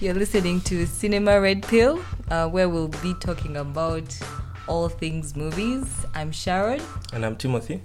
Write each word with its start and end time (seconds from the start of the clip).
You're 0.00 0.14
listening 0.14 0.60
to 0.62 0.86
Cinema 0.86 1.40
Red 1.40 1.62
Pill, 1.66 2.00
uh, 2.30 2.48
where 2.48 2.68
we'll 2.68 2.88
be 2.88 3.14
talking 3.14 3.56
about 3.56 4.16
all 4.68 4.88
things 4.88 5.34
movies. 5.34 5.86
I'm 6.14 6.30
Sharon. 6.30 6.80
And 7.12 7.26
I'm 7.26 7.34
Timothy. 7.34 7.82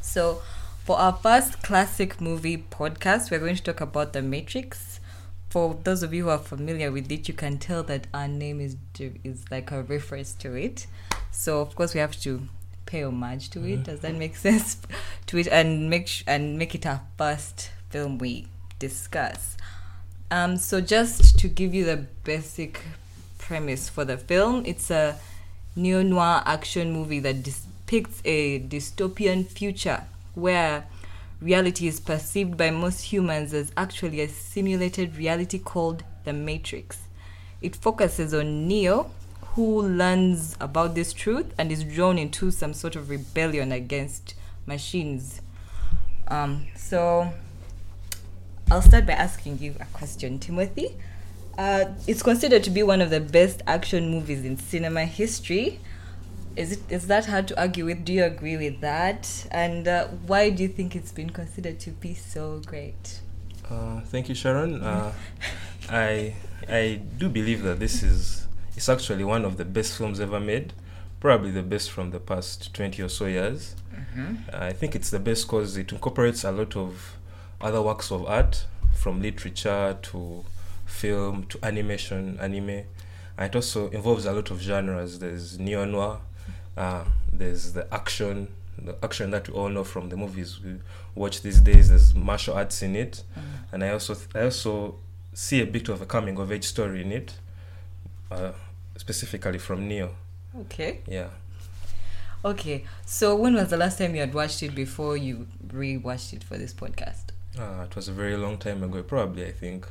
So, 0.00 0.40
for 0.84 0.98
our 0.98 1.12
first 1.12 1.62
classic 1.62 2.18
movie 2.20 2.64
podcast, 2.70 3.30
we're 3.30 3.40
going 3.40 3.56
to 3.56 3.62
talk 3.62 3.82
about 3.82 4.14
The 4.14 4.22
Matrix. 4.22 5.00
For 5.50 5.78
those 5.84 6.02
of 6.02 6.14
you 6.14 6.24
who 6.24 6.30
are 6.30 6.38
familiar 6.38 6.90
with 6.90 7.12
it, 7.12 7.28
you 7.28 7.34
can 7.34 7.58
tell 7.58 7.82
that 7.84 8.06
our 8.14 8.26
name 8.28 8.60
is 8.60 8.76
is 9.22 9.44
like 9.50 9.70
a 9.70 9.82
reference 9.82 10.32
to 10.36 10.54
it. 10.54 10.86
So, 11.30 11.60
of 11.60 11.74
course, 11.74 11.92
we 11.92 12.00
have 12.00 12.18
to 12.22 12.48
pay 12.86 13.02
homage 13.02 13.50
to 13.50 13.64
it. 13.66 13.84
Does 13.84 14.00
that 14.00 14.14
make 14.14 14.36
sense? 14.48 14.78
to 15.26 15.38
it 15.38 15.48
and 15.48 15.90
make 15.90 16.08
sh- 16.08 16.24
and 16.26 16.58
make 16.58 16.74
it 16.74 16.86
our 16.86 17.02
first 17.18 17.70
film 17.90 18.16
we 18.16 18.46
discuss. 18.78 19.53
Um, 20.30 20.56
so 20.56 20.80
just 20.80 21.38
to 21.38 21.48
give 21.48 21.74
you 21.74 21.84
the 21.84 21.96
basic 22.24 22.80
premise 23.38 23.88
for 23.88 24.04
the 24.04 24.16
film, 24.16 24.64
it's 24.66 24.90
a 24.90 25.18
neo 25.76 26.02
noir 26.02 26.42
action 26.46 26.92
movie 26.92 27.20
that 27.20 27.42
depicts 27.42 28.22
a 28.24 28.60
dystopian 28.60 29.46
future 29.46 30.04
where 30.34 30.86
reality 31.40 31.86
is 31.86 32.00
perceived 32.00 32.56
by 32.56 32.70
most 32.70 33.02
humans 33.02 33.52
as 33.52 33.70
actually 33.76 34.20
a 34.20 34.28
simulated 34.28 35.16
reality 35.16 35.58
called 35.58 36.02
the 36.24 36.32
Matrix. 36.32 36.98
It 37.60 37.76
focuses 37.76 38.32
on 38.34 38.66
Neo, 38.66 39.10
who 39.54 39.82
learns 39.82 40.56
about 40.60 40.94
this 40.94 41.12
truth 41.12 41.52
and 41.58 41.70
is 41.70 41.84
drawn 41.84 42.18
into 42.18 42.50
some 42.50 42.74
sort 42.74 42.96
of 42.96 43.08
rebellion 43.10 43.72
against 43.72 44.34
machines. 44.66 45.40
Um, 46.28 46.66
so 46.74 47.32
I'll 48.70 48.82
start 48.82 49.06
by 49.06 49.12
asking 49.12 49.58
you 49.58 49.74
a 49.78 49.84
question, 49.86 50.38
Timothy. 50.38 50.96
Uh, 51.58 51.84
it's 52.06 52.22
considered 52.22 52.64
to 52.64 52.70
be 52.70 52.82
one 52.82 53.00
of 53.00 53.10
the 53.10 53.20
best 53.20 53.62
action 53.66 54.10
movies 54.10 54.44
in 54.44 54.56
cinema 54.56 55.04
history. 55.04 55.80
Is 56.56 56.72
it 56.72 56.80
is 56.88 57.06
that 57.08 57.26
hard 57.26 57.48
to 57.48 57.60
argue 57.60 57.84
with? 57.84 58.04
Do 58.04 58.12
you 58.12 58.24
agree 58.24 58.56
with 58.56 58.80
that? 58.80 59.46
And 59.50 59.86
uh, 59.86 60.06
why 60.26 60.50
do 60.50 60.62
you 60.62 60.68
think 60.68 60.96
it's 60.96 61.12
been 61.12 61.30
considered 61.30 61.78
to 61.80 61.90
be 61.90 62.14
so 62.14 62.62
great? 62.64 63.20
Uh, 63.68 64.00
thank 64.00 64.28
you, 64.28 64.34
Sharon. 64.34 64.82
Uh, 64.82 65.12
I 65.90 66.34
I 66.68 67.00
do 67.18 67.28
believe 67.28 67.62
that 67.64 67.78
this 67.78 68.02
is 68.02 68.46
it's 68.76 68.88
actually 68.88 69.24
one 69.24 69.44
of 69.44 69.58
the 69.58 69.64
best 69.64 69.98
films 69.98 70.20
ever 70.20 70.40
made, 70.40 70.72
probably 71.20 71.50
the 71.50 71.62
best 71.62 71.90
from 71.90 72.10
the 72.10 72.20
past 72.20 72.72
twenty 72.72 73.02
or 73.02 73.08
so 73.08 73.26
years. 73.26 73.76
Mm-hmm. 73.94 74.34
I 74.52 74.72
think 74.72 74.94
it's 74.94 75.10
the 75.10 75.18
best 75.18 75.46
because 75.46 75.76
it 75.76 75.92
incorporates 75.92 76.44
a 76.44 76.52
lot 76.52 76.76
of 76.76 77.16
other 77.64 77.82
works 77.82 78.12
of 78.12 78.26
art, 78.26 78.66
from 78.92 79.20
literature 79.20 79.96
to 80.02 80.44
film 80.86 81.44
to 81.46 81.58
animation, 81.62 82.38
anime. 82.40 82.84
And 83.36 83.50
it 83.50 83.56
also 83.56 83.88
involves 83.90 84.26
a 84.26 84.32
lot 84.32 84.50
of 84.50 84.60
genres. 84.60 85.18
There's 85.18 85.58
neo 85.58 85.84
noir, 85.84 86.20
uh, 86.76 87.04
there's 87.32 87.72
the 87.72 87.92
action, 87.92 88.48
the 88.78 88.96
action 89.02 89.30
that 89.30 89.48
we 89.48 89.54
all 89.54 89.68
know 89.68 89.82
from 89.84 90.08
the 90.08 90.16
movies 90.16 90.60
we 90.62 90.76
watch 91.14 91.42
these 91.42 91.60
days. 91.60 91.88
There's 91.88 92.14
martial 92.14 92.54
arts 92.54 92.82
in 92.82 92.94
it, 92.94 93.24
and 93.72 93.82
I 93.82 93.90
also 93.90 94.16
I 94.34 94.42
also 94.42 94.96
see 95.32 95.60
a 95.60 95.66
bit 95.66 95.88
of 95.88 96.00
a 96.00 96.06
coming 96.06 96.38
of 96.38 96.52
age 96.52 96.64
story 96.64 97.02
in 97.02 97.10
it, 97.10 97.34
uh, 98.30 98.52
specifically 98.96 99.58
from 99.58 99.88
Neo. 99.88 100.14
Okay. 100.60 101.00
Yeah. 101.08 101.30
Okay. 102.44 102.84
So 103.04 103.34
when 103.34 103.54
was 103.54 103.70
the 103.70 103.76
last 103.76 103.98
time 103.98 104.14
you 104.14 104.20
had 104.20 104.34
watched 104.34 104.62
it 104.62 104.74
before 104.74 105.16
you 105.16 105.48
re-watched 105.72 106.32
it 106.34 106.44
for 106.44 106.56
this 106.56 106.72
podcast? 106.72 107.33
Uh, 107.58 107.84
it 107.84 107.94
was 107.94 108.08
a 108.08 108.12
very 108.12 108.36
long 108.36 108.58
time 108.58 108.82
ago. 108.82 109.02
Probably 109.02 109.46
I 109.46 109.52
think, 109.52 109.86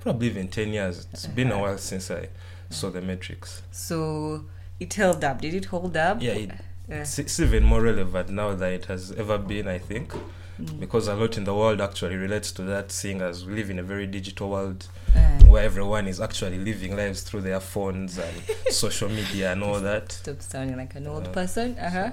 probably 0.00 0.28
even 0.28 0.48
ten 0.48 0.72
years. 0.72 1.06
It's 1.12 1.26
been 1.26 1.50
a 1.52 1.58
while 1.58 1.78
since 1.78 2.10
I 2.10 2.28
saw 2.70 2.90
The 2.90 3.00
Matrix. 3.00 3.62
So 3.72 4.44
it 4.80 4.94
held 4.94 5.24
up. 5.24 5.40
Did 5.40 5.54
it 5.54 5.66
hold 5.66 5.96
up? 5.96 6.22
Yeah, 6.22 6.32
it, 6.32 6.50
Uh, 6.90 6.96
it's, 6.96 7.18
it's 7.18 7.40
even 7.40 7.64
more 7.64 7.80
relevant 7.82 8.28
now 8.28 8.54
than 8.54 8.72
it 8.72 8.84
has 8.86 9.10
ever 9.12 9.38
been. 9.38 9.66
I 9.68 9.78
think. 9.78 10.12
mm, 10.60 10.78
because 10.78 11.08
a 11.08 11.14
lot 11.14 11.36
in 11.36 11.44
the 11.44 11.54
world 11.54 11.80
actually 11.80 12.14
relates 12.16 12.52
to 12.52 12.62
that 12.62 12.92
seeing 12.92 13.20
as 13.22 13.44
we 13.44 13.54
live 13.54 13.70
in 13.70 13.78
a 13.78 13.82
very 13.82 14.06
digital 14.06 14.50
world 14.50 14.86
uh, 15.16 15.18
where 15.46 15.64
everyone 15.64 16.06
is 16.06 16.20
actually 16.20 16.58
living 16.58 16.94
lives 16.94 17.22
through 17.22 17.40
their 17.40 17.58
phones 17.58 18.18
and 18.18 18.36
social 18.70 19.08
media 19.08 19.50
and 19.52 19.64
all 19.64 19.80
that 19.80 20.12
stop 20.12 20.40
sounding 20.42 20.76
like 20.76 20.94
an 20.94 21.06
old 21.08 21.26
Uh, 21.26 21.30
person. 21.32 21.76
Uh 21.78 21.90
huh. 21.90 22.10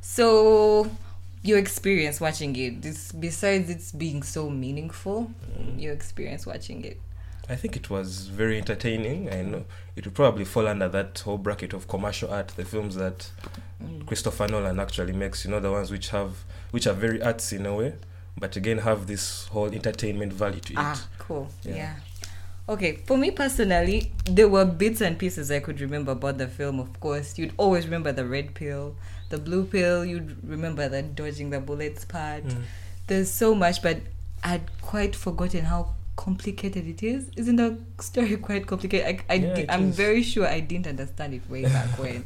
So 0.00 0.88
your 1.42 1.58
experience 1.58 2.20
watching 2.20 2.54
it, 2.56 2.82
this 2.82 3.12
besides 3.12 3.70
it's 3.70 3.92
being 3.92 4.22
so 4.22 4.50
meaningful, 4.50 5.30
Mm. 5.58 5.80
your 5.80 5.92
experience 5.92 6.46
watching 6.46 6.84
it. 6.84 7.00
i 7.48 7.54
think 7.54 7.76
it 7.76 7.88
was 7.88 8.26
very 8.26 8.58
entertaining 8.58 9.30
i 9.32 9.40
know 9.40 9.64
it 9.94 10.04
would 10.04 10.14
probably 10.14 10.44
fall 10.44 10.66
under 10.66 10.88
that 10.88 11.20
whole 11.20 11.38
bracket 11.38 11.72
of 11.72 11.86
commercial 11.86 12.28
art 12.38 12.48
the 12.56 12.64
films 12.64 12.96
that 12.96 13.30
Mm. 13.80 14.04
christopher 14.06 14.48
nolan 14.48 14.80
actually 14.80 15.12
makes 15.12 15.44
you 15.44 15.50
know 15.52 15.60
the 15.60 15.70
ones 15.70 15.90
which 15.92 16.08
have 16.08 16.30
which 16.72 16.86
are 16.88 16.92
very 17.06 17.20
artsy 17.20 17.52
in 17.60 17.66
a 17.66 17.74
way 17.74 17.92
but 18.36 18.56
again 18.56 18.78
have 18.78 19.06
this 19.06 19.46
whole 19.52 19.70
entertainment 19.72 20.32
value 20.32 20.60
to 20.60 20.72
it 20.72 20.78
Ah, 20.78 21.06
cool. 21.18 21.48
Yeah. 21.62 21.74
Yeah. 21.76 21.94
Okay, 22.68 22.96
for 23.06 23.16
me 23.16 23.30
personally, 23.30 24.10
there 24.24 24.48
were 24.48 24.64
bits 24.64 25.00
and 25.00 25.16
pieces 25.18 25.50
I 25.52 25.60
could 25.60 25.80
remember 25.80 26.12
about 26.12 26.38
the 26.38 26.48
film. 26.48 26.80
Of 26.80 26.98
course, 26.98 27.38
you'd 27.38 27.52
always 27.58 27.84
remember 27.84 28.10
the 28.10 28.26
red 28.26 28.54
pill, 28.54 28.96
the 29.28 29.38
blue 29.38 29.64
pill. 29.64 30.04
You'd 30.04 30.36
remember 30.44 30.88
the 30.88 31.02
dodging 31.02 31.50
the 31.50 31.60
bullets 31.60 32.04
part. 32.04 32.42
Mm. 32.44 32.62
There's 33.06 33.30
so 33.30 33.54
much, 33.54 33.82
but 33.82 33.98
I'd 34.42 34.68
quite 34.82 35.14
forgotten 35.14 35.64
how 35.66 35.94
complicated 36.16 36.88
it 36.88 37.04
is. 37.04 37.30
Isn't 37.36 37.54
the 37.56 37.78
story 38.00 38.36
quite 38.48 38.66
complicated? 38.66 39.06
I, 39.28 39.32
I 39.32 39.36
yeah, 39.36 39.54
di- 39.54 39.66
I'm 39.70 39.90
is. 39.90 39.96
very 39.96 40.22
sure 40.24 40.44
I 40.48 40.58
didn't 40.58 40.88
understand 40.88 41.34
it 41.34 41.48
way 41.48 41.62
back 41.62 41.96
when. 42.00 42.24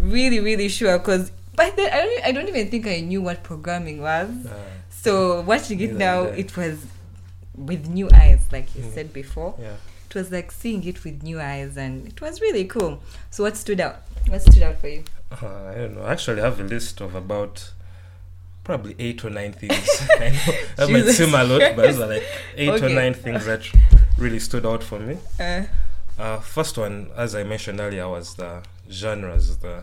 Really, 0.00 0.40
really 0.40 0.68
sure. 0.68 0.98
Because 0.98 1.30
by 1.54 1.70
then, 1.70 1.92
I 1.92 2.00
don't, 2.04 2.24
I 2.26 2.32
don't 2.32 2.48
even 2.48 2.68
think 2.68 2.88
I 2.88 2.98
knew 3.00 3.22
what 3.22 3.44
programming 3.44 4.00
was. 4.02 4.28
Ah, 4.48 4.54
So 4.90 5.42
watching 5.42 5.78
it 5.78 5.94
now, 5.94 6.22
it 6.24 6.56
was 6.56 6.84
with 7.66 7.88
new 7.88 8.08
eyes, 8.12 8.40
like 8.52 8.74
you 8.76 8.82
Mm. 8.82 8.94
said 8.94 9.12
before. 9.12 9.54
yeah 9.60 9.76
It 10.10 10.14
was 10.14 10.30
like 10.32 10.50
seeing 10.52 10.84
it 10.86 11.04
with 11.04 11.22
new 11.22 11.38
eyes, 11.40 11.76
and 11.76 12.06
it 12.08 12.20
was 12.20 12.40
really 12.40 12.64
cool. 12.64 13.00
So 13.30 13.42
what 13.44 13.56
stood 13.56 13.80
out? 13.80 13.96
What 14.28 14.40
stood 14.42 14.62
out 14.62 14.80
for 14.80 14.88
you? 14.88 15.04
Uh, 15.30 15.46
I 15.70 15.74
don't 15.74 15.94
know. 15.96 16.02
I 16.02 16.12
actually 16.12 16.40
have 16.40 16.58
a 16.60 16.62
list 16.64 17.00
of 17.02 17.14
about 17.14 17.72
probably 18.64 18.94
eight 18.98 19.22
or 19.24 19.30
nine 19.30 19.52
things. 19.52 19.86
I 20.18 20.30
know 20.30 20.52
that 20.76 20.90
might 20.90 21.06
seem 21.12 21.34
a 21.34 21.44
lot, 21.44 21.60
but 21.76 21.82
those 21.82 22.00
are 22.00 22.06
like 22.06 22.24
eight 22.56 22.82
or 22.82 22.88
nine 22.88 23.12
things 23.14 23.44
that 23.46 23.62
really 24.16 24.38
stood 24.38 24.64
out 24.66 24.82
for 24.82 24.98
me. 24.98 25.16
Uh, 25.38 25.64
Uh, 26.18 26.40
first 26.40 26.76
one, 26.76 27.10
as 27.16 27.34
I 27.36 27.44
mentioned 27.44 27.78
earlier, 27.78 28.08
was 28.08 28.34
the 28.34 28.62
genres, 28.90 29.58
the 29.58 29.82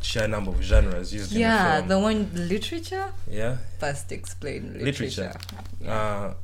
sheer 0.00 0.26
number 0.26 0.50
of 0.50 0.60
genres 0.62 1.14
used 1.14 1.30
yeah, 1.32 1.78
in 1.78 1.86
the 1.88 1.94
the 1.94 2.00
one 2.00 2.30
literature. 2.34 3.12
yeah. 3.30 3.58
First, 3.78 4.10
explain 4.10 4.60
literature. 4.84 5.32
Literature. 5.80 5.90
Uh, 5.96 6.34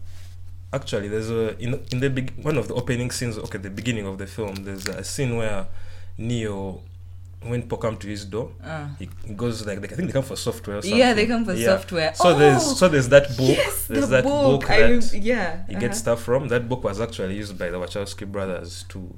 actually, 0.72 1.08
there's 1.08 1.30
a 1.30 1.56
in 1.58 1.80
in 1.92 2.00
the 2.00 2.10
big 2.10 2.32
one 2.42 2.56
of 2.58 2.68
the 2.68 2.74
opening 2.74 3.10
scenes. 3.10 3.38
Okay, 3.38 3.58
the 3.58 3.70
beginning 3.70 4.06
of 4.06 4.18
the 4.18 4.26
film. 4.26 4.54
There's 4.64 4.86
a 4.86 5.04
scene 5.04 5.36
where 5.36 5.66
Neo, 6.18 6.82
when 7.42 7.62
people 7.62 7.78
come 7.78 7.96
to 7.96 8.06
his 8.06 8.24
door, 8.24 8.52
Uh, 8.62 8.88
he, 8.98 9.08
he 9.26 9.34
goes 9.34 9.66
like 9.66 9.78
I 9.78 9.86
think 9.96 10.08
they 10.08 10.12
come 10.12 10.22
for 10.24 10.36
software. 10.36 10.78
Or 10.78 10.82
something. 10.82 10.98
yeah, 10.98 11.12
they 11.14 11.26
come 11.26 11.44
for 11.44 11.54
Yeah. 11.54 11.76
software. 11.76 12.14
So 12.14 12.28
oh, 12.30 12.38
there's 12.38 12.78
so 12.78 12.88
there's 12.88 13.08
that 13.08 13.28
book. 13.36 13.56
yes, 13.56 13.86
there's 13.86 14.08
the 14.08 14.16
that 14.16 14.24
book. 14.24 14.60
book, 14.62 14.70
I 14.70 14.80
that 14.80 14.90
rem- 14.90 15.22
yeah. 15.22 15.66
he 15.66 15.72
uh-huh. 15.74 15.80
gets 15.80 15.98
stuff 15.98 16.22
from. 16.22 16.48
That 16.48 16.68
book 16.68 16.84
was 16.84 17.00
actually 17.00 17.36
used 17.36 17.56
by 17.58 17.70
the 17.70 17.78
Wachowski 17.78 18.26
brothers 18.30 18.84
to. 18.90 19.14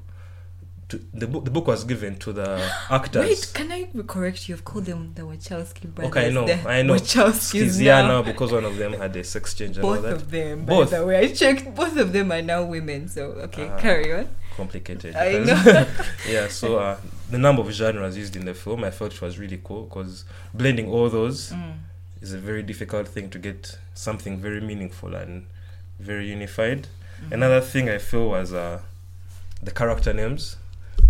To, 0.93 1.01
the 1.15 1.27
book 1.27 1.45
the 1.47 1.51
book 1.51 1.67
was 1.69 1.85
given 1.85 2.17
to 2.25 2.33
the 2.35 2.49
actors. 2.91 3.27
Wait, 3.29 3.51
can 3.55 3.73
I 3.73 3.81
correct 4.15 4.47
you? 4.49 4.55
I've 4.57 4.65
called 4.65 4.85
them 4.85 5.13
the 5.15 5.23
Wachowski 5.23 5.87
brothers. 5.95 6.11
Okay, 6.11 6.27
I 6.27 6.31
know, 6.31 6.47
the 6.47 6.69
I 6.69 6.83
know. 6.83 6.95
Wachowskis 6.95 7.79
now. 7.79 7.85
yeah 7.85 8.03
now 8.13 8.21
because 8.23 8.53
one 8.53 8.67
of 8.71 8.77
them 8.77 8.93
had 8.93 9.17
a 9.17 9.25
sex 9.25 9.55
change 9.55 9.77
and 9.79 9.85
all 9.87 9.95
Both 9.95 10.03
that. 10.03 10.13
of 10.13 10.31
them. 10.31 10.65
Both. 10.67 10.91
By 10.91 10.99
the 10.99 11.07
way, 11.07 11.17
I 11.25 11.29
checked. 11.33 11.75
Both 11.75 11.97
of 11.97 12.13
them 12.13 12.31
are 12.31 12.43
now 12.43 12.63
women. 12.65 13.09
So 13.09 13.23
okay, 13.49 13.69
Ah. 13.69 13.79
carry 13.79 14.13
on. 14.13 14.29
Complicated. 14.57 15.17
I 15.17 15.33
know. 15.49 15.87
yeah, 16.29 16.49
so 16.49 16.79
uh, 16.79 16.97
the 17.31 17.39
number 17.39 17.63
of 17.63 17.71
genres 17.73 18.15
used 18.19 18.37
in 18.37 18.45
the 18.45 18.55
film, 18.55 18.85
I 18.85 18.91
felt 18.91 19.15
it 19.15 19.23
was 19.23 19.39
really 19.39 19.61
cool 19.65 19.85
because 19.85 20.25
blending 20.53 20.89
all 20.95 21.09
those 21.09 21.53
Mm. 21.53 21.75
is 22.21 22.33
a 22.35 22.39
very 22.39 22.63
difficult 22.63 23.09
thing 23.09 23.31
to 23.31 23.39
get 23.39 23.79
something 23.95 24.35
very 24.47 24.61
meaningful 24.61 25.15
and 25.15 25.47
very 25.99 26.27
unified. 26.29 26.81
Mm-hmm. 26.83 27.33
Another 27.33 27.61
thing 27.63 27.89
I 27.89 27.99
feel 27.99 28.29
was 28.29 28.53
uh, 28.53 28.81
the 29.63 29.71
character 29.71 30.13
names. 30.13 30.57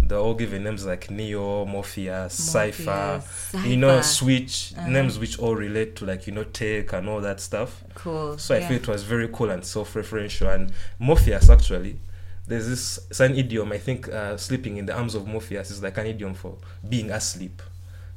They're 0.04 0.19
all 0.19 0.34
given 0.34 0.64
names 0.64 0.84
like 0.84 1.10
Neo, 1.10 1.64
Morpheus, 1.64 2.34
Cypher, 2.34 3.22
you 3.64 3.76
know, 3.76 4.00
Switch, 4.02 4.75
Uh-huh. 4.76 4.88
names 4.88 5.19
which 5.19 5.38
all 5.38 5.54
relate 5.54 5.96
to 5.96 6.04
like, 6.04 6.26
you 6.26 6.32
know, 6.32 6.44
tech 6.44 6.93
and 6.93 7.08
all 7.08 7.20
that 7.20 7.40
stuff. 7.40 7.82
Cool. 7.94 8.37
So 8.37 8.54
I 8.54 8.58
yeah. 8.58 8.69
feel 8.69 8.76
it 8.78 8.88
was 8.88 9.04
very 9.04 9.28
cool 9.28 9.50
and 9.50 9.64
self-referential. 9.64 10.52
And 10.54 10.72
Morpheus 10.99 11.49
actually, 11.49 11.99
there's 12.46 12.69
this 12.69 12.99
it's 13.10 13.20
an 13.20 13.37
idiom. 13.37 13.72
I 13.72 13.78
think 13.78 14.08
uh, 14.08 14.37
sleeping 14.37 14.76
in 14.76 14.87
the 14.87 14.94
arms 14.94 15.14
of 15.14 15.26
Morpheus 15.26 15.70
is 15.70 15.82
like 15.82 15.96
an 15.99 16.06
idiom 16.06 16.34
for 16.34 16.56
being 16.88 17.10
asleep. 17.10 17.62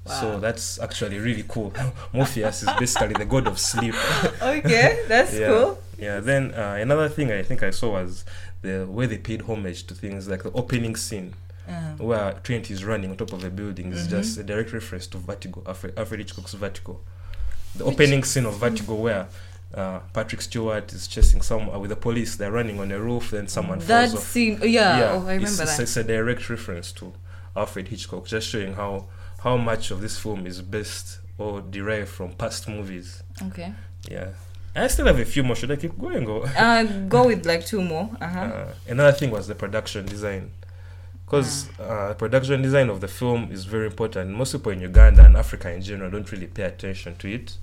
Wow. 0.06 0.22
So 0.22 0.40
that's 0.40 0.80
actually 0.80 1.20
really 1.20 1.46
cool. 1.48 1.72
Morpheus 2.14 2.64
is 2.64 2.70
basically 2.80 3.14
the 3.14 3.26
god 3.26 3.48
of 3.48 3.58
sleep. 3.60 3.96
Okay, 4.42 5.04
that's 5.08 5.34
yeah. 5.34 5.48
cool. 5.48 5.80
Yeah. 5.98 6.20
Then 6.20 6.54
uh, 6.54 6.78
another 6.80 7.10
thing 7.10 7.32
I 7.32 7.42
think 7.44 7.64
I 7.64 7.70
saw 7.70 7.94
was 7.94 8.26
the 8.62 8.86
way 8.88 9.06
they 9.06 9.18
paid 9.18 9.44
homage 9.44 9.86
to 9.88 9.94
things 9.94 10.28
like 10.28 10.44
the 10.44 10.52
opening 10.52 10.96
scene 10.96 11.34
Uh, 11.68 12.04
where 12.04 12.34
Trinity 12.44 12.74
is 12.74 12.84
running 12.86 13.10
on 13.12 13.18
top 13.18 13.34
of 13.34 13.44
a 13.44 13.50
building 13.50 13.92
is 13.92 14.08
Mhm. 14.08 14.10
just 14.12 14.38
a 14.38 14.44
direct 14.44 14.72
reference 14.74 15.08
to 15.08 15.18
Vertigo, 15.18 15.64
Alfred, 15.66 15.98
Alfred 15.98 16.20
Hitchcock's 16.20 16.54
Vertigo. 16.54 17.00
The 17.76 17.86
Which- 17.86 17.94
opening 17.96 18.24
scene 18.24 18.46
of 18.46 18.58
Vertigo 18.60 18.96
where 18.96 19.28
uh, 19.74 20.00
Patrick 20.14 20.42
Stewart 20.42 20.94
is 20.94 21.06
chasing 21.08 21.42
someone 21.42 21.78
with 21.82 21.90
the 21.90 21.98
police. 21.98 22.38
They're 22.38 22.52
running 22.52 22.80
on 22.80 22.92
a 22.94 23.00
roof, 23.00 23.32
then 23.32 23.48
someone 23.50 23.80
that 23.80 24.10
falls 24.10 24.16
off. 24.22 24.30
scene, 24.32 24.60
oh, 24.62 24.66
yeah, 24.66 25.10
oh, 25.12 25.28
I 25.28 25.34
remember 25.36 25.44
it's, 25.44 25.60
it's, 25.60 25.76
that. 25.78 25.84
it's 25.84 25.98
a 25.98 26.04
direct 26.04 26.50
reference 26.50 26.94
to 26.94 27.12
Alfred 27.58 27.90
Hitchcock, 27.90 28.26
just 28.28 28.48
showing 28.48 28.74
how 28.76 29.08
how 29.44 29.58
much 29.58 29.92
of 29.92 30.00
this 30.02 30.18
film 30.18 30.48
is 30.48 30.62
based 30.62 31.20
or 31.38 31.60
derived 31.62 32.08
from 32.10 32.32
past 32.34 32.68
movies. 32.70 33.22
Okay. 33.48 33.74
Yeah. 34.10 34.30
I 34.78 34.88
still 34.88 35.06
have 35.08 35.20
a 35.20 35.26
few 35.26 35.44
more. 35.44 35.56
Should 35.56 35.72
I 35.72 35.76
keep 35.76 36.00
going? 36.00 36.26
Or 36.28 36.48
Uh, 36.56 36.84
go 37.10 37.28
with 37.32 37.46
like 37.46 37.66
two 37.66 37.82
more. 37.82 38.10
Uh-huh. 38.22 38.40
uh, 38.40 38.74
another 38.88 39.12
thing 39.18 39.30
was 39.32 39.48
the 39.48 39.56
production 39.56 40.06
design, 40.06 40.52
because 41.26 41.70
uh, 41.80 42.14
production 42.18 42.62
design 42.62 42.90
of 42.90 43.02
the 43.02 43.08
film 43.08 43.50
is 43.52 43.66
very 43.66 43.88
important. 43.88 44.32
Most 44.32 44.52
people 44.52 44.72
in 44.72 44.82
Uganda 44.82 45.26
and 45.26 45.36
Africa 45.36 45.72
in 45.72 45.82
general 45.82 46.12
don't 46.12 46.32
really 46.32 46.48
pay 46.48 46.64
attention 46.64 47.16
to 47.18 47.34
it, 47.34 47.58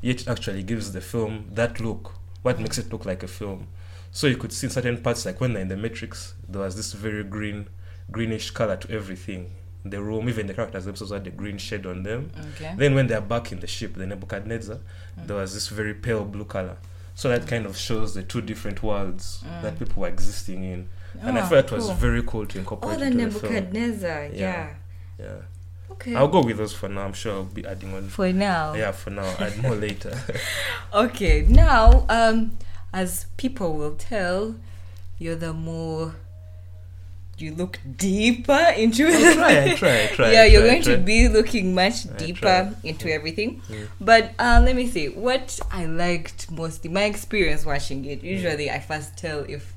yet 0.00 0.20
it 0.22 0.28
actually 0.28 0.62
gives 0.62 0.92
the 0.92 1.00
film 1.00 1.46
that 1.52 1.80
look. 1.80 2.14
What 2.42 2.58
makes 2.60 2.78
it 2.78 2.92
look 2.92 3.04
like 3.04 3.22
a 3.22 3.28
film? 3.28 3.66
So 4.12 4.26
you 4.26 4.36
could 4.36 4.52
see 4.52 4.66
in 4.68 4.70
certain 4.70 4.98
parts, 5.02 5.26
like 5.26 5.40
when 5.40 5.52
they're 5.52 5.62
in 5.62 5.68
the 5.68 5.76
Matrix, 5.76 6.34
there 6.48 6.62
was 6.62 6.76
this 6.76 6.92
very 6.92 7.22
green, 7.24 7.68
greenish 8.10 8.50
color 8.52 8.76
to 8.76 8.90
everything. 8.90 9.50
The 9.84 10.00
room, 10.02 10.28
even 10.28 10.46
the 10.46 10.54
characters 10.54 10.84
themselves 10.84 11.12
had 11.12 11.24
the 11.24 11.30
green 11.30 11.58
shade 11.58 11.86
on 11.86 12.02
them. 12.02 12.30
okay. 12.54 12.74
Then 12.76 12.94
when 12.94 13.06
they're 13.06 13.20
back 13.20 13.50
in 13.52 13.60
the 13.60 13.66
ship, 13.66 13.94
the 13.94 14.06
Nebuchadnezzar, 14.06 14.76
Mm. 15.18 15.26
there 15.26 15.36
was 15.36 15.54
this 15.54 15.68
very 15.68 15.94
pale 15.94 16.24
blue 16.24 16.44
color. 16.44 16.76
So 17.14 17.28
that 17.28 17.46
kind 17.46 17.66
of 17.66 17.76
shows 17.76 18.14
the 18.14 18.22
two 18.22 18.40
different 18.40 18.82
worlds 18.82 19.42
Mm. 19.44 19.62
that 19.62 19.78
people 19.78 20.02
were 20.02 20.08
existing 20.08 20.64
in. 20.64 20.88
And 21.22 21.38
I 21.38 21.42
Oh, 21.42 21.46
thought 21.46 21.64
it 21.64 21.72
was 21.72 21.86
cool. 21.86 21.94
very 21.94 22.22
cool 22.22 22.46
to 22.46 22.58
Oh, 22.58 22.60
incorporate 22.60 22.98
the 22.98 23.06
into 23.06 23.16
the. 23.16 23.48
Nebuchadnezzar. 23.48 24.24
Yeah. 24.26 24.30
Yeah. 24.34 24.68
Yeah. 25.18 25.26
Okay. 25.92 26.14
I'll 26.14 26.28
go 26.28 26.42
with 26.42 26.56
those 26.56 26.72
for 26.72 26.88
now. 26.88 27.02
I'm 27.04 27.12
sure 27.12 27.32
I'll 27.34 27.44
be 27.44 27.66
adding 27.66 27.92
on. 27.94 28.08
For 28.08 28.32
now. 28.32 28.74
Yeah, 28.74 28.92
for 28.92 29.10
now. 29.10 29.24
Add 29.38 29.58
more 29.58 29.74
later. 29.86 30.18
Okay. 30.94 31.42
Now, 31.48 32.06
um, 32.08 32.56
as 32.92 33.26
people 33.36 33.74
will 33.74 33.94
tell, 33.96 34.54
you're 35.18 35.36
the 35.36 35.52
more. 35.52 36.14
You 37.38 37.54
look 37.54 37.78
deeper 37.96 38.66
into 38.76 39.06
I 39.08 39.32
try, 39.34 39.62
I 39.72 39.74
try, 39.74 40.02
I 40.02 40.06
try. 40.08 40.32
yeah, 40.32 40.44
you're 40.44 40.60
try, 40.60 40.70
going 40.72 40.82
to 40.82 40.98
be 40.98 41.26
looking 41.26 41.74
much 41.74 42.04
deeper 42.18 42.74
into 42.84 43.06
Mm. 43.06 43.14
everything. 43.14 43.62
Mm. 43.66 43.88
But 43.98 44.32
uh, 44.38 44.60
let 44.62 44.76
me 44.76 44.86
see 44.86 45.08
what 45.08 45.58
I 45.72 45.86
liked 45.86 46.50
mostly. 46.50 46.90
My 46.90 47.04
experience 47.04 47.64
watching 47.64 48.04
it. 48.04 48.22
Usually, 48.22 48.70
I 48.70 48.78
first 48.78 49.16
tell 49.16 49.40
if 49.48 49.74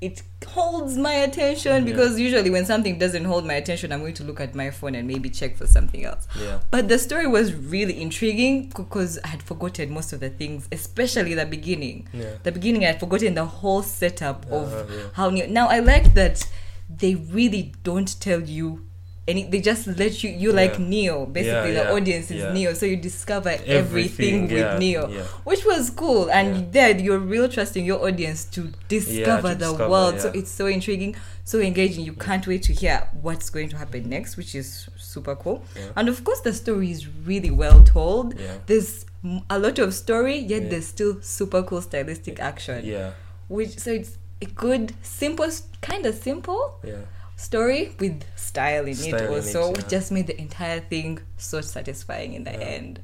it 0.00 0.22
holds 0.46 0.96
my 0.98 1.12
attention 1.14 1.72
Yeah. 1.86 1.92
because 1.92 2.18
usually 2.20 2.50
when 2.50 2.66
something 2.66 2.98
doesn't 2.98 3.24
hold 3.24 3.46
my 3.46 3.54
attention, 3.54 3.90
I'm 3.92 4.00
going 4.00 4.14
to 4.14 4.24
look 4.24 4.40
at 4.40 4.54
my 4.54 4.70
phone 4.70 4.94
and 4.94 5.08
maybe 5.08 5.30
check 5.30 5.56
for 5.56 5.66
something 5.66 6.04
else. 6.04 6.26
Yeah. 6.38 6.60
But 6.70 6.88
the 6.88 6.98
story 6.98 7.26
was 7.26 7.54
really 7.54 8.00
intriguing 8.02 8.70
because 8.76 9.18
I 9.24 9.28
had 9.28 9.42
forgotten 9.42 9.92
most 9.92 10.12
of 10.12 10.20
the 10.20 10.30
things, 10.30 10.68
especially 10.72 11.34
the 11.34 11.46
beginning. 11.46 12.06
Yeah. 12.12 12.34
The 12.42 12.52
beginning, 12.52 12.84
I 12.84 12.88
had 12.88 13.00
forgotten 13.00 13.34
the 13.34 13.46
whole 13.46 13.82
setup 13.82 14.44
of 14.50 14.72
Uh, 14.72 14.84
yeah. 14.90 15.02
how 15.14 15.30
Neo. 15.30 15.46
Now 15.46 15.68
I 15.68 15.78
like 15.78 16.12
that 16.14 16.46
they 16.88 17.14
really 17.14 17.72
don't 17.82 18.20
tell 18.20 18.42
you 18.42 18.84
any. 19.26 19.44
They 19.44 19.60
just 19.60 19.86
let 19.86 20.22
you. 20.22 20.30
You 20.30 20.52
like 20.52 20.78
Yeah. 20.78 20.86
Neo. 20.86 21.26
Basically, 21.26 21.72
Yeah, 21.74 21.82
the 21.82 21.88
yeah, 21.90 21.92
audience 21.92 22.30
is. 22.30 22.54
Neo, 22.54 22.74
so 22.74 22.86
you 22.86 22.96
discover 22.96 23.56
everything, 23.66 24.50
yeah, 24.50 24.72
with 24.74 24.80
Neo, 24.80 25.08
which 25.44 25.64
was 25.64 25.90
cool. 25.90 26.30
And 26.30 26.72
there, 26.72 26.96
you're 26.98 27.18
real 27.18 27.48
trusting 27.48 27.84
your 27.84 28.04
audience 28.06 28.44
to 28.46 28.70
discover 28.88 29.54
the 29.54 29.70
discover, 29.70 29.88
world. 29.88 30.20
So 30.20 30.28
it's 30.34 30.50
so 30.50 30.66
intriguing, 30.66 31.16
so 31.44 31.58
engaging. 31.60 32.04
You 32.04 32.12
can't 32.12 32.46
wait 32.46 32.62
to 32.64 32.72
hear 32.72 33.08
what's 33.22 33.50
going 33.50 33.68
to 33.70 33.76
happen 33.76 34.08
next, 34.08 34.36
which 34.36 34.54
is 34.54 34.88
super 34.96 35.36
cool. 35.36 35.64
And 35.96 36.08
of 36.08 36.24
course, 36.24 36.40
the 36.40 36.52
story 36.52 36.90
is 36.90 37.06
really 37.08 37.50
well 37.50 37.82
told. 37.82 38.34
There's 38.66 39.06
a 39.48 39.58
lot 39.58 39.78
of 39.78 39.94
story, 39.94 40.36
yet 40.36 40.68
there's 40.70 40.86
still 40.86 41.20
super 41.22 41.62
cool 41.62 41.80
stylistic 41.80 42.40
action. 42.40 42.84
Yeah. 42.84 43.12
Which 43.48 43.78
so 43.78 43.90
it's 43.92 44.18
a 44.42 44.46
good, 44.46 44.92
simple, 45.02 45.48
kind 45.80 46.04
of 46.06 46.14
simple 46.14 46.78
Yeah. 46.82 47.02
Story 47.36 47.94
with 47.98 48.22
style 48.36 48.86
in 48.86 48.94
Style 48.94 49.14
it 49.14 49.30
also, 49.30 49.70
which 49.70 49.82
yeah. 49.82 49.88
just 49.88 50.12
made 50.12 50.26
the 50.26 50.38
entire 50.40 50.80
thing 50.80 51.18
so 51.36 51.60
satisfying 51.60 52.34
in 52.34 52.44
the 52.44 52.52
Yeah. 52.52 52.58
end. 52.58 53.00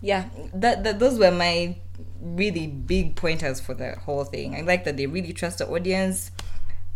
Yeah, 0.00 0.24
that, 0.54 0.84
that 0.84 0.98
those 0.98 1.18
were 1.18 1.30
my 1.30 1.76
really 2.20 2.66
big 2.66 3.16
pointers 3.16 3.60
for 3.60 3.74
the 3.74 3.96
whole 3.96 4.24
thing. 4.24 4.54
I 4.54 4.60
like 4.60 4.84
that 4.84 4.96
they 4.96 5.06
really 5.06 5.32
trust 5.32 5.58
the 5.58 5.68
audience. 5.68 6.30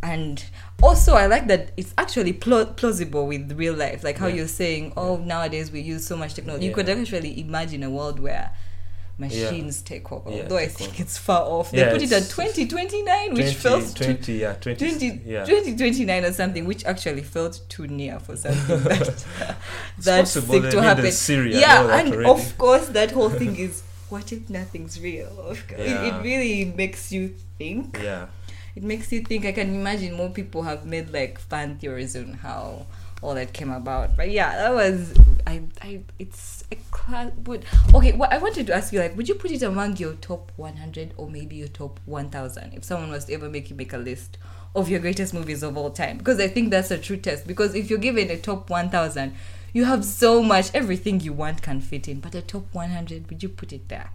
And 0.03 0.43
also, 0.83 1.13
I 1.15 1.27
like 1.27 1.47
that 1.49 1.73
it's 1.77 1.93
actually 1.99 2.33
pl- 2.33 2.67
plausible 2.67 3.27
with 3.27 3.53
real 3.53 3.75
life. 3.75 4.03
Like 4.03 4.17
how 4.19 4.29
Yeah. 4.29 4.37
you're 4.37 4.49
saying, 4.49 4.95
oh, 4.97 5.17
nowadays 5.17 5.71
we 5.71 5.81
use 5.81 6.07
so 6.07 6.17
much 6.17 6.35
technology. 6.35 6.67
You 6.67 6.73
could 6.75 6.89
actually 6.89 7.39
imagine 7.41 7.83
a 7.83 7.91
world 7.91 8.19
where 8.21 8.51
machines 9.21 9.83
take 9.83 10.11
over. 10.11 10.31
Yeah, 10.31 10.43
Although 10.43 10.57
I 10.59 10.67
think 10.67 10.91
over. 10.95 11.03
it's 11.03 11.19
far 11.19 11.43
off. 11.43 11.71
They 11.71 11.79
Yeah, 11.79 11.93
put 11.93 12.03
it 12.03 12.11
at 12.13 12.23
2029, 12.25 13.35
which 13.35 13.43
20, 13.43 13.55
feels 13.55 13.95
too 13.95 14.05
20, 14.05 14.33
yeah, 14.33 14.53
20, 14.55 14.89
20, 14.91 15.07
yeah. 15.25 15.45
2029 15.45 16.25
or 16.25 16.33
something, 16.33 16.65
which 16.67 16.85
actually 16.85 17.23
felt 17.23 17.61
too 17.69 17.87
near 17.87 18.19
for 18.19 18.37
something 18.37 18.79
that, 18.85 19.25
that's 19.99 20.35
possible 20.35 20.71
to 20.71 20.83
happen. 20.83 21.13
Syria 21.13 21.61
yeah, 21.61 21.99
and 21.99 22.13
already. 22.15 22.31
of 22.31 22.59
course, 22.59 22.89
that 22.89 23.13
whole 23.13 23.31
thing 23.31 23.57
is 23.57 23.83
what 24.09 24.33
if 24.33 24.51
nothing's 24.51 25.01
real? 25.01 25.29
Of 25.41 25.69
course, 25.69 25.81
it, 25.81 26.15
it 26.15 26.23
really 26.23 26.65
makes 26.65 27.13
you 27.13 27.35
think. 27.59 27.99
Yeah. 28.03 28.27
It 28.75 28.83
makes 28.83 29.13
you 29.13 29.21
think. 29.23 29.45
I 29.45 29.53
can 29.53 29.75
imagine 29.75 30.15
more 30.15 30.31
people 30.31 30.63
have 30.63 30.87
made 30.87 31.13
like 31.13 31.39
fan 31.39 31.79
theories 31.79 32.17
on 32.17 32.35
how 32.35 32.87
all 33.23 33.35
that 33.35 33.53
came 33.53 33.71
about. 33.71 34.17
But 34.17 34.31
yeah, 34.31 34.57
that 34.57 34.75
was 34.75 35.15
I. 35.47 35.63
I 35.83 36.01
it's 36.19 36.65
a 36.73 36.77
class. 36.91 37.33
But 37.39 37.63
okay, 37.95 38.13
well, 38.13 38.29
I 38.31 38.39
wanted 38.39 38.67
to 38.69 38.75
ask 38.75 38.93
you 38.93 39.01
like, 39.01 39.17
would 39.17 39.29
you 39.29 39.35
put 39.35 39.51
it 39.51 39.63
among 39.63 39.97
your 39.97 40.15
top 40.15 40.53
100 40.57 41.15
or 41.17 41.29
maybe 41.29 41.57
your 41.57 41.69
top 41.69 42.01
1,000 42.07 42.75
if 42.75 42.85
someone 42.85 43.11
was 43.11 43.27
to 43.27 43.35
ever 43.35 43.49
make 43.49 43.71
you 43.71 43.77
make 43.77 43.93
a 43.93 43.99
list 43.99 44.39
of 44.75 44.89
your 44.89 45.01
greatest 45.01 45.35
movies 45.35 45.63
of 45.63 45.77
all 45.77 45.91
time? 45.91 46.19
Because 46.19 46.41
I 46.41 46.49
think 46.49 46.71
that's 46.71 46.91
a 46.91 46.99
true 46.99 47.17
test. 47.17 47.47
Because 47.47 47.75
if 47.75 47.91
you're 47.91 47.99
given 47.99 48.31
a 48.31 48.39
top 48.39 48.71
1,000, 48.71 49.35
you 49.73 49.85
have 49.85 50.05
so 50.05 50.43
much. 50.43 50.71
Everything 50.75 51.21
you 51.21 51.33
want 51.33 51.63
can 51.63 51.81
fit 51.81 52.09
in. 52.09 52.21
But 52.21 52.35
a 52.35 52.43
top 52.43 52.67
100, 52.73 53.29
would 53.29 53.43
you 53.43 53.49
put 53.49 53.73
it 53.73 53.89
there? 53.89 54.11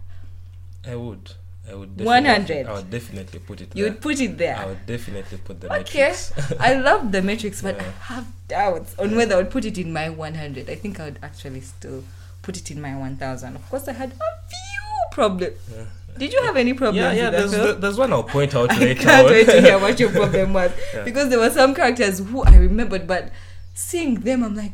I 0.86 0.96
would. 0.96 1.32
I 1.70 1.74
would. 1.74 2.00
100. 2.00 2.66
I 2.66 2.72
would 2.74 2.90
definitely 2.90 3.38
put 3.40 3.60
it 3.60 3.74
You 3.74 3.84
there. 3.84 3.92
would 3.92 4.00
put 4.00 4.20
it 4.20 4.38
there. 4.38 4.56
I 4.56 4.66
would 4.66 4.86
definitely 4.86 5.38
put 5.38 5.60
the 5.60 5.66
Okay, 5.80 6.00
Matrix. 6.00 6.32
I 6.60 6.74
love 6.74 7.10
the 7.12 7.22
Matrix, 7.22 7.62
but 7.62 7.80
I 7.80 7.84
have 8.12 8.26
doubts 8.48 8.94
on 8.98 9.16
whether 9.16 9.34
I 9.34 9.38
would 9.38 9.50
put 9.50 9.64
it 9.64 9.76
in 9.78 9.92
my 9.92 10.08
100. 10.08 10.70
I 10.70 10.74
think 10.76 11.00
I 11.00 11.04
would 11.06 11.18
actually 11.22 11.60
still 11.62 12.04
put 12.42 12.56
it 12.56 12.70
in 12.70 12.80
my 12.80 12.96
1000. 12.96 13.56
Of 13.56 13.68
course, 13.70 13.88
I 13.88 13.92
had 13.92 14.10
a 14.10 14.48
few 14.48 14.82
problems. 15.12 15.56
Yeah. 15.74 15.84
Did 16.18 16.32
you 16.32 16.42
have 16.44 16.56
any 16.56 16.72
problems? 16.72 16.96
Yeah, 16.98 17.12
yeah. 17.12 17.30
with 17.42 17.50
the 17.50 17.56
There's, 17.58 17.76
there's 17.80 17.98
one 17.98 18.12
I'll 18.12 18.22
point 18.22 18.54
out 18.58 18.70
I 18.72 18.78
later. 18.78 19.02
can't 19.02 19.26
on. 19.26 19.32
wait 19.32 19.46
to 19.46 19.60
hear 19.60 19.78
what 19.78 19.98
your 20.00 20.10
problem 20.12 20.52
was 20.54 20.72
Yeah. 20.94 21.02
because 21.04 21.28
there 21.28 21.38
were 21.38 21.50
some 21.50 21.74
characters 21.74 22.20
who 22.20 22.42
I 22.42 22.56
remembered, 22.56 23.06
but 23.06 23.32
seeing 23.74 24.14
them, 24.20 24.42
I'm 24.44 24.54
like, 24.54 24.72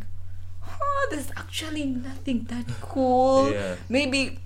oh, 0.68 1.08
there's 1.10 1.30
actually 1.36 1.86
nothing 1.86 2.44
that 2.50 2.66
cool. 2.80 3.50
Yeah. 3.50 3.74
Maybe 3.88 4.38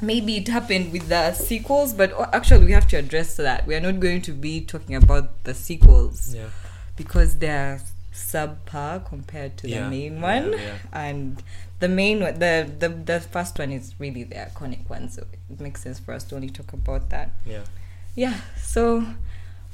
maybe 0.00 0.36
it 0.36 0.48
happened 0.48 0.92
with 0.92 1.08
the 1.08 1.32
sequels, 1.32 1.92
but 1.94 2.12
actually 2.34 2.66
we 2.66 2.72
have 2.72 2.86
to 2.88 2.96
address 2.96 3.36
that. 3.36 3.66
We 3.66 3.74
are 3.74 3.80
not 3.80 4.00
going 4.00 4.22
to 4.22 4.32
be 4.32 4.60
talking 4.60 4.94
about 4.94 5.44
the 5.44 5.54
sequels 5.54 6.34
Yeah. 6.34 6.48
because 6.96 7.36
they're 7.38 7.80
subpar 8.12 9.04
compared 9.06 9.56
to 9.58 9.68
Yeah, 9.68 9.84
the 9.84 9.90
main 9.90 10.20
one, 10.20 10.52
yeah. 10.52 10.76
and 10.92 11.42
the 11.80 11.88
main 11.88 12.20
one, 12.20 12.38
the, 12.38 12.70
the 12.78 12.88
the 12.88 13.20
first 13.20 13.58
one 13.58 13.70
is 13.72 13.94
really 13.98 14.24
the 14.24 14.36
iconic 14.36 14.88
one, 14.88 15.08
so 15.10 15.24
it 15.50 15.60
makes 15.60 15.82
sense 15.82 15.98
for 15.98 16.12
us 16.14 16.24
to 16.24 16.34
only 16.36 16.48
talk 16.48 16.72
about 16.72 17.10
that. 17.10 17.30
Yeah. 17.44 17.64
Yeah. 18.14 18.40
So, 18.58 19.04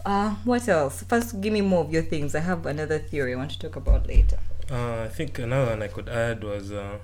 uh, 0.04 0.30
what 0.44 0.66
else? 0.68 1.04
First, 1.04 1.40
give 1.40 1.52
me 1.52 1.60
more 1.60 1.84
of 1.84 1.92
your 1.92 2.02
things. 2.02 2.34
I 2.34 2.40
have 2.40 2.66
another 2.66 2.98
theory 2.98 3.34
I 3.34 3.36
want 3.36 3.52
to 3.52 3.58
talk 3.60 3.76
about 3.76 4.08
later. 4.08 4.38
Uh, 4.68 5.02
I 5.02 5.08
think 5.08 5.38
another 5.38 5.70
one 5.70 5.82
I 5.82 5.86
could 5.88 6.08
add 6.08 6.42
was, 6.42 6.72
uh, 6.72 6.98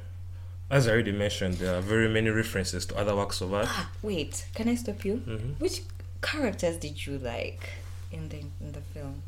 as 0.71 0.87
I 0.87 0.93
already 0.93 1.13
mentioned, 1.13 1.55
there 1.55 1.75
are 1.77 1.81
very 1.81 2.09
many 2.09 2.31
references 2.31 2.85
to 2.87 2.97
other 2.97 3.17
works 3.17 3.41
of 3.41 3.53
art. 3.55 3.67
Ah, 3.69 3.91
wait. 4.03 4.47
Can 4.55 4.69
I 4.69 4.75
stop 4.75 5.05
you? 5.05 5.17
hmm 5.17 5.53
Which 5.59 5.83
characters 6.23 6.77
did 6.77 7.07
you 7.07 7.19
like 7.19 7.71
in 8.13 8.29
the 8.29 8.41
in 8.61 8.73
the 8.73 8.81
film? 8.81 9.23